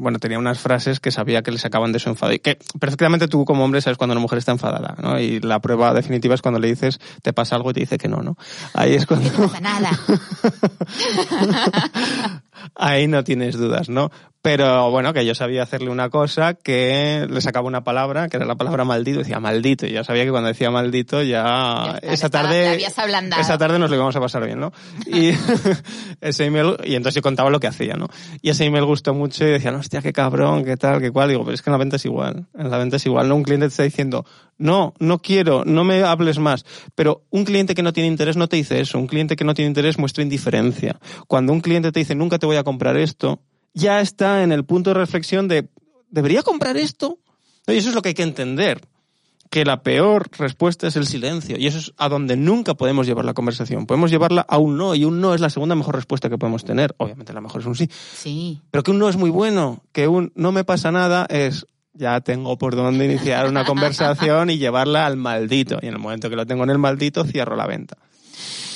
[0.00, 2.32] bueno, tenía unas frases que sabía que le sacaban de su enfado.
[2.32, 5.20] Y que perfectamente tú como hombre sabes cuando una mujer está enfadada, ¿no?
[5.20, 8.08] Y la prueba definitiva es cuando le dices, te pasa algo y te dice que
[8.08, 8.38] no, ¿no?
[8.72, 9.30] Ahí es cuando...
[9.30, 9.90] no pasa nada.
[12.74, 14.10] Ahí no tienes dudas, ¿no?
[14.40, 18.46] Pero bueno, que yo sabía hacerle una cosa que le sacaba una palabra, que era
[18.46, 22.12] la palabra maldito, decía maldito, y yo sabía que cuando decía maldito ya, Ya está,
[22.12, 24.72] esa tarde esa tarde nos lo íbamos a pasar bien, ¿no?
[25.06, 25.32] Y
[26.20, 28.06] ese email, y entonces yo contaba lo que hacía, ¿no?
[28.40, 31.28] Y ese email gustó mucho y decían, hostia, qué cabrón, qué tal, qué cual.
[31.28, 32.46] Digo, pero es que en la venta es igual.
[32.56, 33.34] En la venta es igual, ¿no?
[33.34, 34.24] Un cliente te está diciendo,
[34.58, 36.64] no, no quiero, no me hables más.
[36.94, 38.98] Pero un cliente que no tiene interés no te dice eso.
[38.98, 41.00] Un cliente que no tiene interés muestra indiferencia.
[41.26, 43.40] Cuando un cliente te dice, nunca te voy a comprar esto,
[43.74, 45.68] ya está en el punto de reflexión de,
[46.10, 47.18] ¿debería comprar esto?
[47.66, 48.80] Y eso es lo que hay que entender
[49.50, 51.56] que la peor respuesta es el silencio.
[51.58, 53.86] Y eso es a donde nunca podemos llevar la conversación.
[53.86, 56.64] Podemos llevarla a un no, y un no es la segunda mejor respuesta que podemos
[56.64, 56.94] tener.
[56.98, 57.88] Obviamente la mejor es un sí.
[58.14, 58.60] Sí.
[58.70, 61.66] Pero que un no es muy bueno, que un no me pasa nada es
[61.98, 65.78] ya tengo por dónde iniciar una conversación y llevarla al maldito.
[65.82, 67.96] Y en el momento que lo tengo en el maldito, cierro la venta.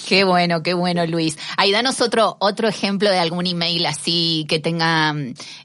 [0.06, 1.38] Qué bueno, qué bueno, Luis.
[1.56, 5.14] Ahí danos otro, otro ejemplo de algún email así que tenga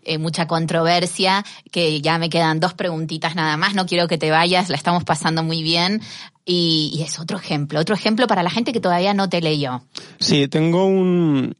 [0.03, 4.31] eh, mucha controversia, que ya me quedan dos preguntitas nada más, no quiero que te
[4.31, 6.01] vayas, la estamos pasando muy bien.
[6.45, 9.81] Y, y es otro ejemplo, otro ejemplo para la gente que todavía no te leyó.
[10.19, 11.57] Sí, tengo un,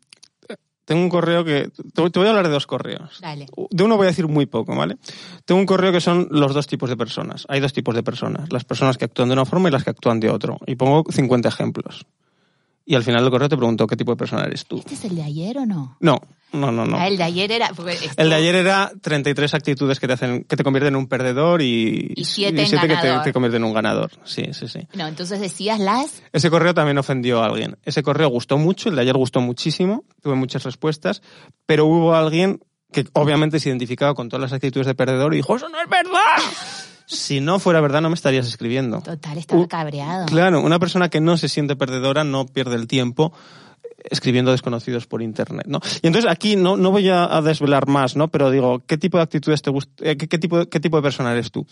[0.88, 3.20] tengo un correo que, te te voy a hablar de dos correos.
[3.20, 3.48] Dale.
[3.72, 4.96] De uno voy a decir muy poco, ¿vale?
[5.44, 7.46] Tengo un correo que son los dos tipos de personas.
[7.50, 8.54] Hay dos tipos de personas.
[8.54, 10.60] Las personas que actúan de una forma y las que actúan de otro.
[10.66, 12.06] Y pongo 50 ejemplos.
[12.90, 14.78] Y al final del correo te preguntó qué tipo de persona eres tú.
[14.78, 15.98] ¿Este es el de ayer o no?
[16.00, 16.22] No,
[16.54, 16.96] no, no, no.
[16.96, 17.70] Ah, el de ayer era...
[18.16, 21.62] El de ayer era 33 actitudes que te hacen, que te convierten en un perdedor
[21.62, 24.12] y, y siete, que te, te, convierten en un ganador.
[24.24, 24.88] Sí, sí, sí.
[24.94, 26.24] No, entonces decías las...
[26.32, 27.78] Ese correo también ofendió a alguien.
[27.84, 31.22] Ese correo gustó mucho, el de ayer gustó muchísimo, tuve muchas respuestas,
[31.66, 32.62] pero hubo alguien
[32.94, 35.90] que obviamente se identificaba con todas las actitudes de perdedor y dijo, eso no es
[35.90, 39.02] verdad si no fuera verdad no me estarías escribiendo.
[39.02, 40.26] Total, estaba cabreado.
[40.26, 43.34] Claro, una persona que no se siente perdedora no pierde el tiempo
[44.10, 45.80] escribiendo desconocidos por internet, ¿no?
[46.02, 48.28] Y entonces aquí no, no voy a, desvelar más, ¿no?
[48.28, 51.32] Pero digo, ¿qué tipo de actitudes te gusta, eh, qué, tipo, qué tipo de persona
[51.32, 51.66] eres tú?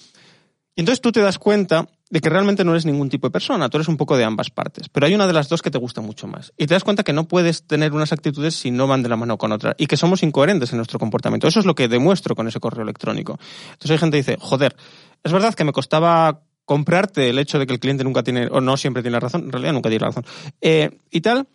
[0.75, 3.70] Y entonces tú te das cuenta de que realmente no eres ningún tipo de persona,
[3.70, 5.78] tú eres un poco de ambas partes, pero hay una de las dos que te
[5.78, 6.53] gusta mucho más.
[6.56, 9.16] Y te das cuenta que no puedes tener unas actitudes si no van de la
[9.16, 11.47] mano con otra y que somos incoherentes en nuestro comportamiento.
[11.47, 13.39] Eso es lo que demuestro con ese correo electrónico.
[13.72, 14.76] Entonces hay gente que dice, joder,
[15.24, 18.62] es verdad que me costaba comprarte el hecho de que el cliente nunca tiene, o
[18.62, 20.26] no siempre tiene razón, en realidad nunca tiene razón,
[20.62, 21.47] eh, y tal,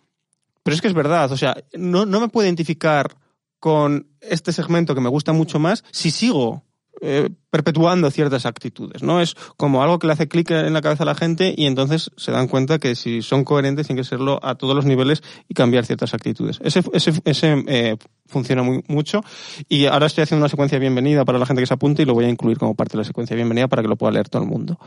[0.63, 3.17] pero es que es verdad, o sea, no, no me puedo identificar
[3.59, 6.63] con este segmento que me gusta mucho más si sigo
[7.03, 9.21] eh, perpetuando ciertas actitudes, ¿no?
[9.21, 12.11] Es como algo que le hace clic en la cabeza a la gente y entonces
[12.15, 15.55] se dan cuenta que si son coherentes tienen que serlo a todos los niveles y
[15.55, 16.59] cambiar ciertas actitudes.
[16.63, 17.97] Ese, ese, ese eh,
[18.27, 19.21] funciona muy, mucho
[19.67, 22.13] y ahora estoy haciendo una secuencia bienvenida para la gente que se apunte y lo
[22.13, 24.43] voy a incluir como parte de la secuencia bienvenida para que lo pueda leer todo
[24.43, 24.79] el mundo.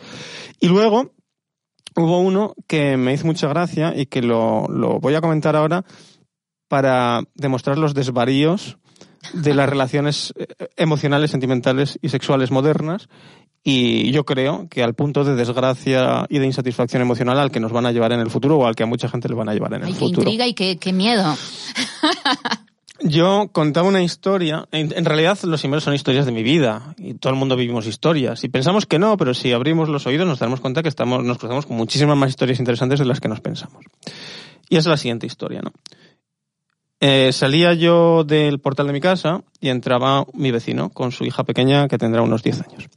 [0.60, 1.10] Y luego
[1.96, 5.84] hubo uno que me hizo mucha gracia y que lo, lo voy a comentar ahora
[6.68, 8.78] para demostrar los desvaríos
[9.32, 10.46] de las relaciones eh,
[10.76, 13.08] emocionales, sentimentales y sexuales modernas
[13.66, 17.72] y yo creo que al punto de desgracia y de insatisfacción emocional al que nos
[17.72, 19.54] van a llevar en el futuro o al que a mucha gente le van a
[19.54, 20.22] llevar en el futuro.
[20.22, 21.34] Qué intriga y qué, miedo.
[23.00, 27.32] Yo contaba una historia, en, realidad los emails son historias de mi vida y todo
[27.32, 30.60] el mundo vivimos historias y pensamos que no, pero si abrimos los oídos nos daremos
[30.60, 33.82] cuenta que estamos, nos cruzamos con muchísimas más historias interesantes de las que nos pensamos.
[34.68, 35.72] Y es la siguiente historia, ¿no?
[37.06, 41.44] Eh, salía yo del portal de mi casa y entraba mi vecino con su hija
[41.44, 42.88] pequeña que tendrá unos 10 años.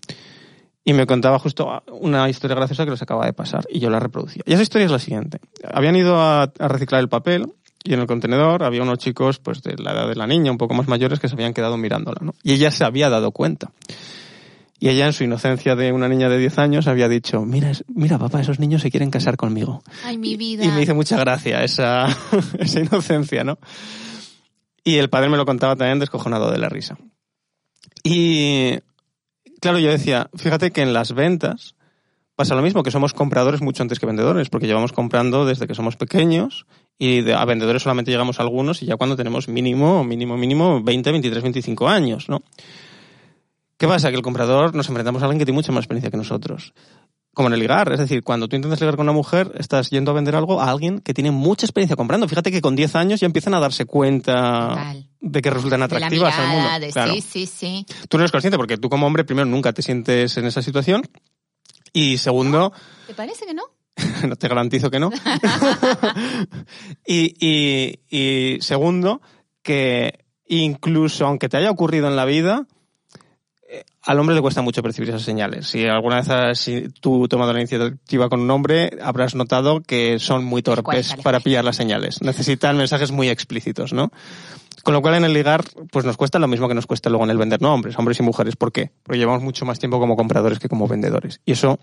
[0.85, 3.99] Y me contaba justo una historia graciosa que les acaba de pasar y yo la
[3.99, 4.43] reproducía.
[4.45, 5.41] Y esa historia es la siguiente.
[5.69, 7.51] Habían ido a, reciclar el papel
[7.83, 10.57] y en el contenedor había unos chicos pues de la edad de la niña, un
[10.57, 12.19] poco más mayores, que se habían quedado mirándola.
[12.21, 12.33] ¿no?
[12.43, 13.71] Y ella se había dado cuenta.
[14.79, 18.19] Y ella, en su inocencia de una niña de 10 años, había dicho, mira, mira
[18.19, 19.81] papá, esos niños se quieren casar conmigo.
[20.03, 20.63] Ay, mi vida.
[20.63, 22.07] Y me hizo mucha gracia esa,
[22.59, 23.57] esa inocencia, ¿no?
[24.83, 26.97] Y el padre me lo contaba también descojonado de la risa.
[28.03, 28.77] Y,
[29.59, 31.75] claro, yo decía, fíjate que en las ventas
[32.35, 35.73] pasa lo mismo, que somos compradores mucho antes que vendedores, porque llevamos comprando desde que
[35.73, 36.67] somos pequeños
[36.99, 41.43] y a vendedores solamente llegamos algunos y ya cuando tenemos mínimo, mínimo, mínimo 20, 23,
[41.43, 42.43] 25 años, ¿no?
[43.77, 44.09] ¿Qué pasa?
[44.09, 46.73] Que el comprador nos enfrentamos a alguien que tiene mucha más experiencia que nosotros.
[47.33, 50.09] Como en el ligar, es decir, cuando tú intentas ligar con una mujer, estás yendo
[50.09, 52.27] a vender algo a alguien que tiene mucha experiencia comprando.
[52.27, 56.47] Fíjate que con 10 años ya empiezan a darse cuenta de que resultan atractivas al
[56.47, 57.13] mundo.
[57.13, 57.85] Sí, sí, sí.
[58.09, 61.03] Tú no eres consciente porque tú como hombre primero nunca te sientes en esa situación
[61.93, 62.73] y segundo...
[63.05, 63.63] ¿Te parece que no?
[64.27, 65.11] no te garantizo que no.
[67.05, 69.21] y, y, y segundo,
[69.61, 72.65] que incluso aunque te haya ocurrido en la vida,
[74.03, 75.67] al hombre le cuesta mucho percibir esas señales.
[75.67, 80.45] Si alguna vez has, tú tomado la iniciativa con un hombre, habrás notado que son
[80.45, 82.21] muy torpes para pillar las señales.
[82.21, 84.11] Necesitan mensajes muy explícitos, ¿no?
[84.83, 87.25] Con lo cual en el ligar, pues nos cuesta lo mismo que nos cuesta luego
[87.25, 88.55] en el vender, no hombres, hombres y mujeres.
[88.55, 88.91] ¿Por qué?
[89.03, 91.41] Porque llevamos mucho más tiempo como compradores que como vendedores.
[91.45, 91.79] Y eso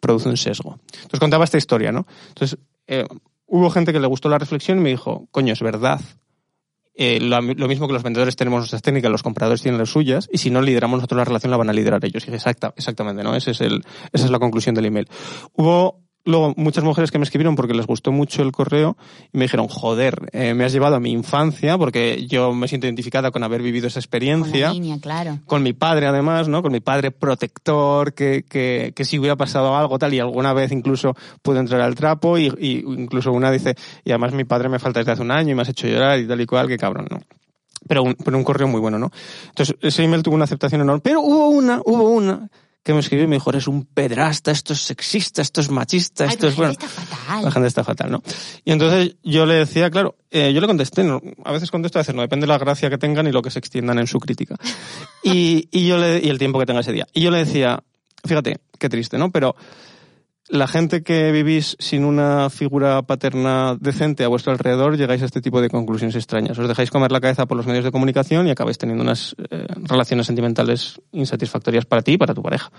[0.00, 0.80] produce un sesgo.
[0.92, 2.06] Entonces contaba esta historia, ¿no?
[2.30, 2.58] Entonces,
[2.88, 3.06] eh,
[3.46, 6.00] hubo gente que le gustó la reflexión y me dijo, coño, es verdad.
[7.00, 10.38] Eh, lo, mismo que los vendedores tenemos nuestras técnicas, los compradores tienen las suyas, y
[10.38, 12.26] si no lideramos nosotros la relación, la van a liderar ellos.
[12.26, 13.36] Exacta, exactamente, ¿no?
[13.36, 15.08] Ese es el, esa es la conclusión del email.
[15.52, 18.96] Hubo luego muchas mujeres que me escribieron porque les gustó mucho el correo
[19.32, 22.86] y me dijeron, joder, eh, me has llevado a mi infancia porque yo me siento
[22.86, 24.68] identificada con haber vivido esa experiencia.
[24.68, 25.38] Con claro.
[25.46, 26.62] Con mi padre además, ¿no?
[26.62, 30.70] Con mi padre protector, que, que, que si hubiera pasado algo tal y alguna vez
[30.70, 33.74] incluso pude entrar al trapo y, y incluso una dice,
[34.04, 36.20] y además mi padre me falta desde hace un año y me has hecho llorar
[36.20, 37.20] y tal y cual, que cabrón, ¿no?
[37.86, 39.10] Pero un, pero un correo muy bueno, ¿no?
[39.48, 41.00] Entonces, ese email tuvo una aceptación enorme.
[41.02, 42.50] Pero hubo una, hubo una
[42.82, 46.24] que me escribió y me dijo, eres un pedrasta, esto es sexista, esto es machista,
[46.24, 46.72] esto es bueno.
[46.72, 47.44] Está fatal.
[47.44, 48.22] La gente está fatal, ¿no?
[48.64, 51.20] Y entonces yo le decía, claro, eh, yo le contesté, ¿no?
[51.44, 53.50] a veces contesto, a veces no, depende de la gracia que tengan y lo que
[53.50, 54.56] se extiendan en su crítica.
[55.22, 57.06] y, y yo le, y el tiempo que tenga ese día.
[57.12, 57.82] Y yo le decía,
[58.24, 59.30] fíjate, qué triste, ¿no?
[59.30, 59.54] Pero
[60.50, 65.40] la gente que vivís sin una figura paterna decente a vuestro alrededor llegáis a este
[65.40, 66.58] tipo de conclusiones extrañas.
[66.58, 69.66] Os dejáis comer la cabeza por los medios de comunicación y acabáis teniendo unas eh,
[69.84, 72.70] relaciones sentimentales insatisfactorias para ti y para tu pareja.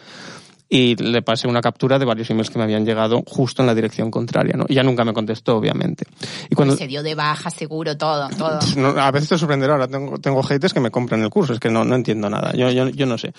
[0.70, 3.74] Y le pasé una captura de varios emails que me habían llegado justo en la
[3.74, 4.66] dirección contraria, ¿no?
[4.68, 6.06] Y ya nunca me contestó, obviamente.
[6.48, 8.60] Y cuando se dio de baja, seguro, todo, todo.
[9.00, 11.72] a veces te sorprenderá, ahora tengo, tengo haters que me compran el curso, es que
[11.72, 13.34] no, no entiendo nada, yo, yo, yo no sé.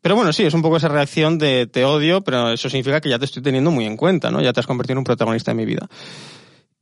[0.00, 3.08] Pero bueno, sí, es un poco esa reacción de te odio, pero eso significa que
[3.08, 4.42] ya te estoy teniendo muy en cuenta, ¿no?
[4.42, 5.88] Ya te has convertido en un protagonista de mi vida.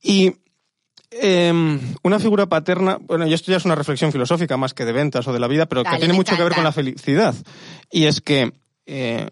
[0.03, 0.33] Y
[1.11, 1.53] eh,
[2.03, 5.29] una figura paterna, bueno, y esto ya es una reflexión filosófica más que de ventas
[5.29, 7.35] o de la vida, pero que tiene mucho que ver con la felicidad.
[7.91, 8.53] Y es que
[8.87, 9.29] eh,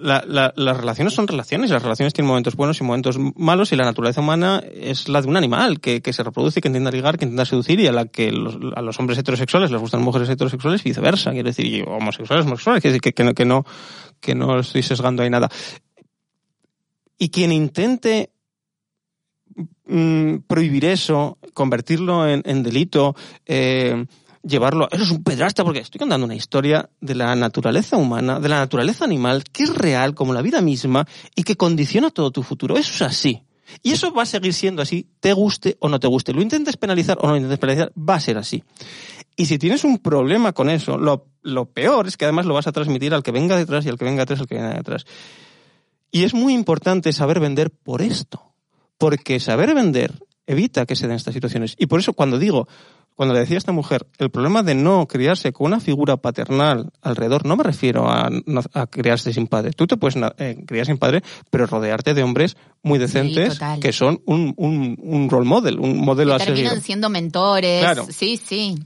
[0.00, 4.20] las relaciones son relaciones, las relaciones tienen momentos buenos y momentos malos, y la naturaleza
[4.20, 7.44] humana es la de un animal que, que se reproduce, que intenta ligar, que intenta
[7.44, 11.32] seducir, y a la que a los hombres heterosexuales les gustan mujeres heterosexuales y viceversa.
[11.32, 13.64] Quiero decir, homosexuales, homosexuales, quiere decir que, que, no, que, no,
[14.20, 15.48] que no estoy sesgando ahí nada.
[17.18, 18.30] Y quien intente
[19.90, 24.04] Mm, prohibir eso, convertirlo en, delito, eh,
[24.42, 24.88] llevarlo.
[24.90, 28.58] Eso es un pedrasta porque estoy contando una historia de la naturaleza humana, de la
[28.58, 32.76] naturaleza animal, que es real como la vida misma y que condiciona todo tu futuro.
[32.76, 33.42] Eso es así.
[33.82, 36.32] Y eso va a seguir siendo así, te guste o no te guste.
[36.32, 38.64] Lo intentes penalizar o no lo intentes penalizar, va a ser así.
[39.36, 42.66] Y si tienes un problema con eso, lo, lo peor es que además lo vas
[42.66, 45.04] a transmitir al que venga detrás y al que venga detrás, al que venga detrás.
[46.10, 48.42] Y es muy importante saber vender por esto
[48.96, 50.12] porque saber vender
[50.46, 51.76] evita que se den estas situaciones.
[51.78, 52.68] Y por eso cuando digo,
[53.18, 56.92] cuando le decía a esta mujer, el problema de no criarse con una figura paternal
[57.02, 58.30] alrededor, no me refiero a,
[58.90, 59.72] criarse sin padre.
[59.72, 64.22] Tú te puedes eh, criar sin padre, pero rodearte de hombres muy decentes que son
[64.24, 66.62] un, un, role model, un modelo a seguir.
[66.62, 67.80] Terminan siendo mentores.
[67.80, 68.06] Claro.
[68.08, 68.76] Sí, sí.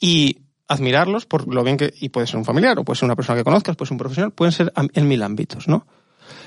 [0.00, 3.14] Y admirarlos por lo bien que, y puede ser un familiar, o puede ser una
[3.14, 5.86] persona que conozcas, puede ser un profesional, pueden ser en mil ámbitos, ¿no?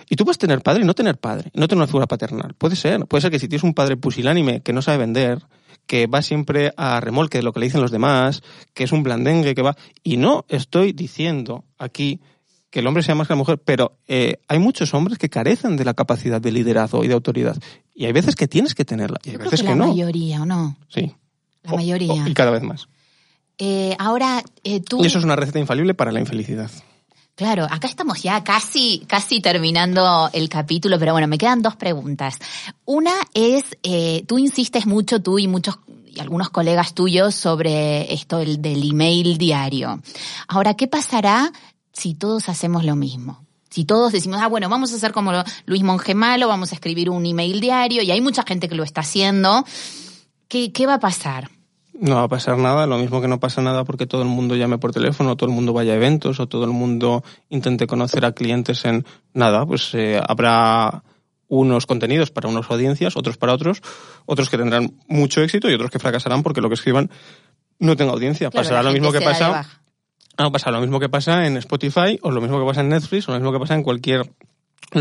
[0.10, 2.56] Y tú puedes tener padre y no tener padre, no tener una figura paternal.
[2.58, 3.06] Puede ser.
[3.06, 5.40] Puede ser que si tienes un padre pusilánime que no sabe vender,
[5.88, 8.42] que va siempre a remolque de lo que le dicen los demás,
[8.74, 9.76] que es un blandengue que va.
[10.04, 12.22] Y no estoy diciendo aquí
[12.70, 15.78] que el hombre sea más que la mujer, pero eh, hay muchos hombres que carecen
[15.78, 17.56] de la capacidad de liderazgo y de autoridad.
[17.94, 19.86] Y hay veces que tienes que tenerla, y hay veces que, no.
[19.86, 20.76] La mayoría, ¿o no?
[20.88, 21.14] Sí.
[21.62, 22.28] La mayoría.
[22.28, 22.88] y cada vez más.
[23.60, 25.04] Eh, ahora, eh, tú...
[25.04, 26.72] Y eso es una receta infalible para la infelicidad.
[27.36, 32.38] Claro, acá estamos ya casi, casi terminando el capítulo, pero bueno, me quedan dos preguntas.
[32.86, 38.38] Una es, eh, tú insistes mucho, tú y muchos y algunos colegas tuyos sobre esto
[38.38, 40.00] del, email diario.
[40.48, 41.52] Ahora, ¿qué pasará
[41.92, 43.44] si todos hacemos lo mismo?
[43.72, 45.32] Si todos decimos, ah, bueno, vamos a hacer como
[45.66, 49.02] Luis Mongemalo, vamos a escribir un email diario, y hay mucha gente que lo está
[49.02, 49.66] haciendo,
[50.48, 51.50] ¿qué, qué va a pasar?
[51.94, 54.56] No va a pasar nada, lo mismo que no pasa nada porque todo el mundo
[54.56, 58.26] llame por teléfono, todo el mundo vaya a eventos o todo el mundo intente conocer
[58.26, 61.04] a clientes en nada, pues eh, habrá
[61.48, 63.82] unos contenidos para unas audiencias, otros para otros,
[64.26, 67.12] otros que tendrán mucho éxito y otros que fracasarán porque lo que escriban
[67.78, 68.50] no tenga audiencia.
[68.50, 69.68] pasará lo mismo que pasa.
[70.40, 73.30] No, pasa lo mismo que pasa en Spotify o lo mismo que pasa en Netflix
[73.30, 74.32] o lo mismo que pasa en cualquier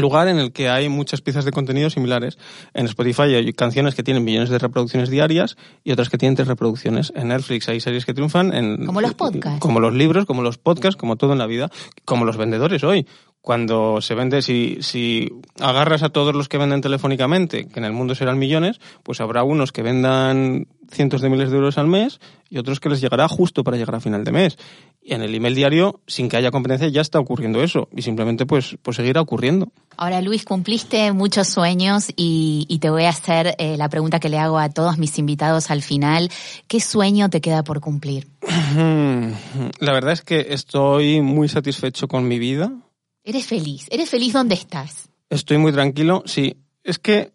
[0.01, 2.39] lugar en el que hay muchas piezas de contenido similares.
[2.75, 6.49] En Spotify hay canciones que tienen millones de reproducciones diarias y otras que tienen tres
[6.49, 7.13] reproducciones.
[7.15, 8.55] En Netflix hay series que triunfan.
[8.55, 9.61] En, como los podcasts.
[9.61, 11.71] Como los libros, como los podcasts, como todo en la vida,
[12.05, 13.07] como los vendedores hoy.
[13.41, 15.29] Cuando se vende, si, si
[15.61, 19.43] agarras a todos los que venden telefónicamente, que en el mundo serán millones, pues habrá
[19.43, 22.21] unos que vendan cientos de miles de euros al mes
[22.51, 24.59] y otros que les llegará justo para llegar a final de mes.
[25.05, 27.89] Y en el email diario, sin que haya competencia, ya está ocurriendo eso.
[27.91, 29.73] Y simplemente, pues, pues seguirá ocurriendo.
[29.97, 34.39] Ahora, Luis, cumpliste muchos sueños y, te voy a hacer eh, la pregunta que le
[34.39, 36.31] hago a todos mis invitados al final.
[36.69, 38.29] ¿Qué sueño te queda por cumplir?
[39.81, 42.73] La verdad es que estoy muy satisfecho con mi vida.
[43.25, 43.87] Eres feliz.
[43.91, 45.09] ¿Eres feliz donde estás?
[45.31, 46.57] Estoy muy tranquilo, sí.
[46.85, 47.33] Es que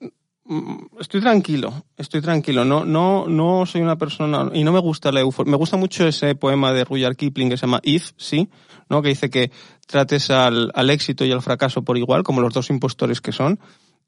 [0.99, 2.65] estoy tranquilo, estoy tranquilo.
[2.65, 5.51] No, no, no soy una persona y no me gusta la euforia.
[5.51, 8.49] Me gusta mucho ese poema de Rudyard Kipling que se llama If, sí,
[8.89, 9.01] ¿no?
[9.01, 9.51] Que dice que
[9.85, 13.59] trates al, al éxito y al fracaso por igual, como los dos impostores que son.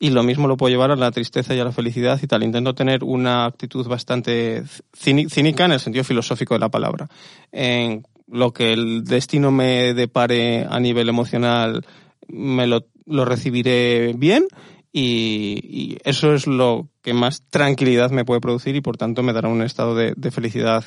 [0.02, 2.44] Y lo mismo lo puedo llevar a la tristeza y a la felicidad y tal.
[2.44, 4.64] Intento tener una actitud bastante
[4.94, 7.10] cínica en el sentido filosófico de la palabra.
[7.52, 11.86] En lo que el destino me depare a nivel emocional,
[12.30, 14.46] me lo, lo recibiré bien
[14.92, 19.48] y, eso es lo que más tranquilidad me puede producir y por tanto me dará
[19.48, 20.84] un estado de, de, felicidad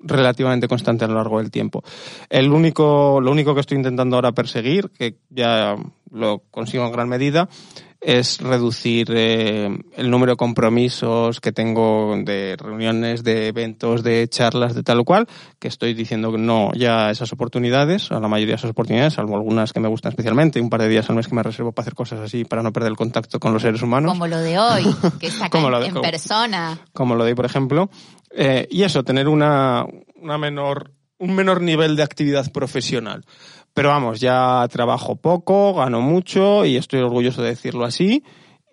[0.00, 1.82] relativamente constante a lo largo del tiempo.
[2.28, 5.76] El único, lo único que estoy intentando ahora perseguir, que ya
[6.10, 7.48] lo consigo en gran medida,
[8.04, 14.74] es reducir eh, el número de compromisos que tengo de reuniones, de eventos, de charlas,
[14.74, 15.26] de tal o cual,
[15.58, 19.14] que estoy diciendo que no ya a esas oportunidades, a la mayoría de esas oportunidades,
[19.14, 21.72] salvo algunas que me gustan especialmente, un par de días al mes que me reservo
[21.72, 24.12] para hacer cosas así, para no perder el contacto con los seres humanos.
[24.12, 24.84] Como lo de hoy,
[25.18, 26.78] que está acá en persona.
[26.92, 27.88] Como lo de hoy, por ejemplo.
[28.36, 29.86] Eh, y eso, tener una,
[30.16, 33.24] una menor, un menor nivel de actividad profesional
[33.74, 38.22] Pero vamos, ya trabajo poco, gano mucho y estoy orgulloso de decirlo así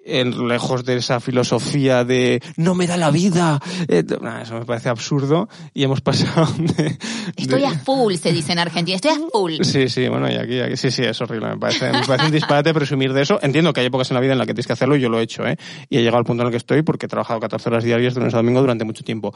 [0.04, 3.60] en, lejos de esa filosofía de no me da la vida.
[3.88, 4.04] Eh,
[4.42, 6.98] eso me parece absurdo y hemos pasado de,
[7.36, 8.96] Estoy a full, se dice en Argentina.
[8.96, 9.54] Estoy a full.
[9.62, 11.50] Sí, sí, bueno, y aquí, aquí sí, sí, es horrible.
[11.50, 13.40] Me parece, me parece un disparate presumir de eso.
[13.42, 15.10] Entiendo que hay épocas en la vida en las que tienes que hacerlo y yo
[15.10, 15.58] lo he hecho, ¿eh?
[15.90, 18.14] Y he llegado al punto en el que estoy porque he trabajado 14 horas diarias
[18.14, 19.34] de lunes a domingo durante mucho tiempo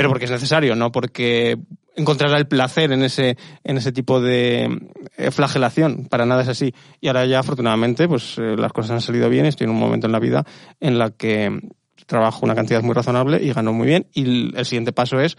[0.00, 1.58] pero porque es necesario, no porque
[1.96, 4.78] encontrará el placer en ese, en ese tipo de
[5.16, 6.06] eh, flagelación.
[6.06, 6.74] Para nada es así.
[7.00, 9.46] Y ahora ya, afortunadamente, pues eh, las cosas han salido bien.
[9.46, 10.44] Estoy en un momento en la vida
[10.80, 11.58] en la que
[12.06, 14.06] trabajo una cantidad muy razonable y gano muy bien.
[14.12, 15.36] Y el siguiente paso es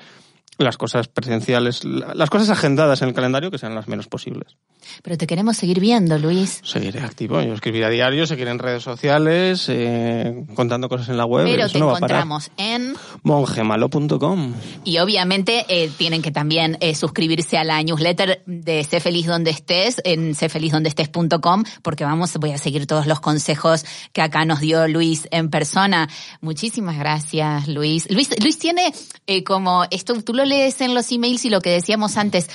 [0.63, 4.57] las cosas presenciales, las cosas agendadas en el calendario que sean las menos posibles.
[5.03, 6.61] Pero te queremos seguir viendo, Luis.
[6.63, 7.41] Seguiré activo.
[7.41, 11.45] Yo escribiré a diario, seguiré en redes sociales, eh, contando cosas en la web.
[11.45, 14.53] Pero te encontramos en mongemalo.com.
[14.83, 19.51] Y obviamente eh, tienen que también eh, suscribirse a la newsletter de Sé Feliz Donde
[19.51, 24.87] Estés en séfelizdondestés.com porque vamos, voy a seguir todos los consejos que acá nos dio
[24.87, 26.09] Luis en persona.
[26.41, 28.09] Muchísimas gracias, Luis.
[28.09, 28.93] Luis, Luis tiene
[29.45, 32.49] como esto, tú lo en los emails y lo que decíamos antes,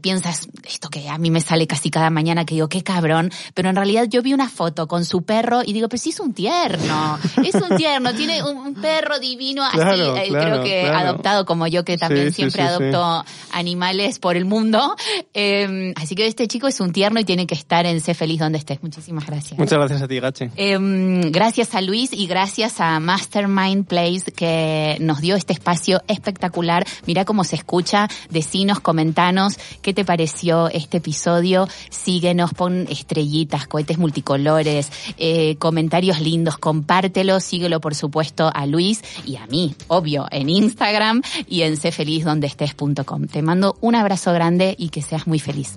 [0.00, 3.68] piensas, esto que a mí me sale casi cada mañana que digo, qué cabrón, pero
[3.68, 6.34] en realidad yo vi una foto con su perro y digo, pero sí es un
[6.34, 11.84] tierno, es un tierno, tiene un, perro divino así, eh, creo que adoptado como yo
[11.84, 14.94] que también siempre adopto animales por el mundo.
[15.32, 18.40] Em, así que este chico es un tierno y tiene que estar en Sé Feliz
[18.40, 18.82] donde estés.
[18.82, 19.58] Muchísimas gracias.
[19.58, 20.50] Muchas gracias a ti, Gache.
[20.56, 26.86] Em, gracias a Luis y gracias a Mastermind Place que nos dio este espacio espectacular.
[27.06, 33.98] Mira cómo se escucha, decinos, comentanos qué te pareció este episodio síguenos, pon estrellitas, cohetes
[33.98, 40.48] multicolores, eh, comentarios lindos, compártelo, síguelo por supuesto a Luis y a mí, obvio, en
[40.48, 43.26] Instagram y en cfelizdondestes.com.
[43.26, 45.76] Te mando un abrazo grande y que seas muy feliz.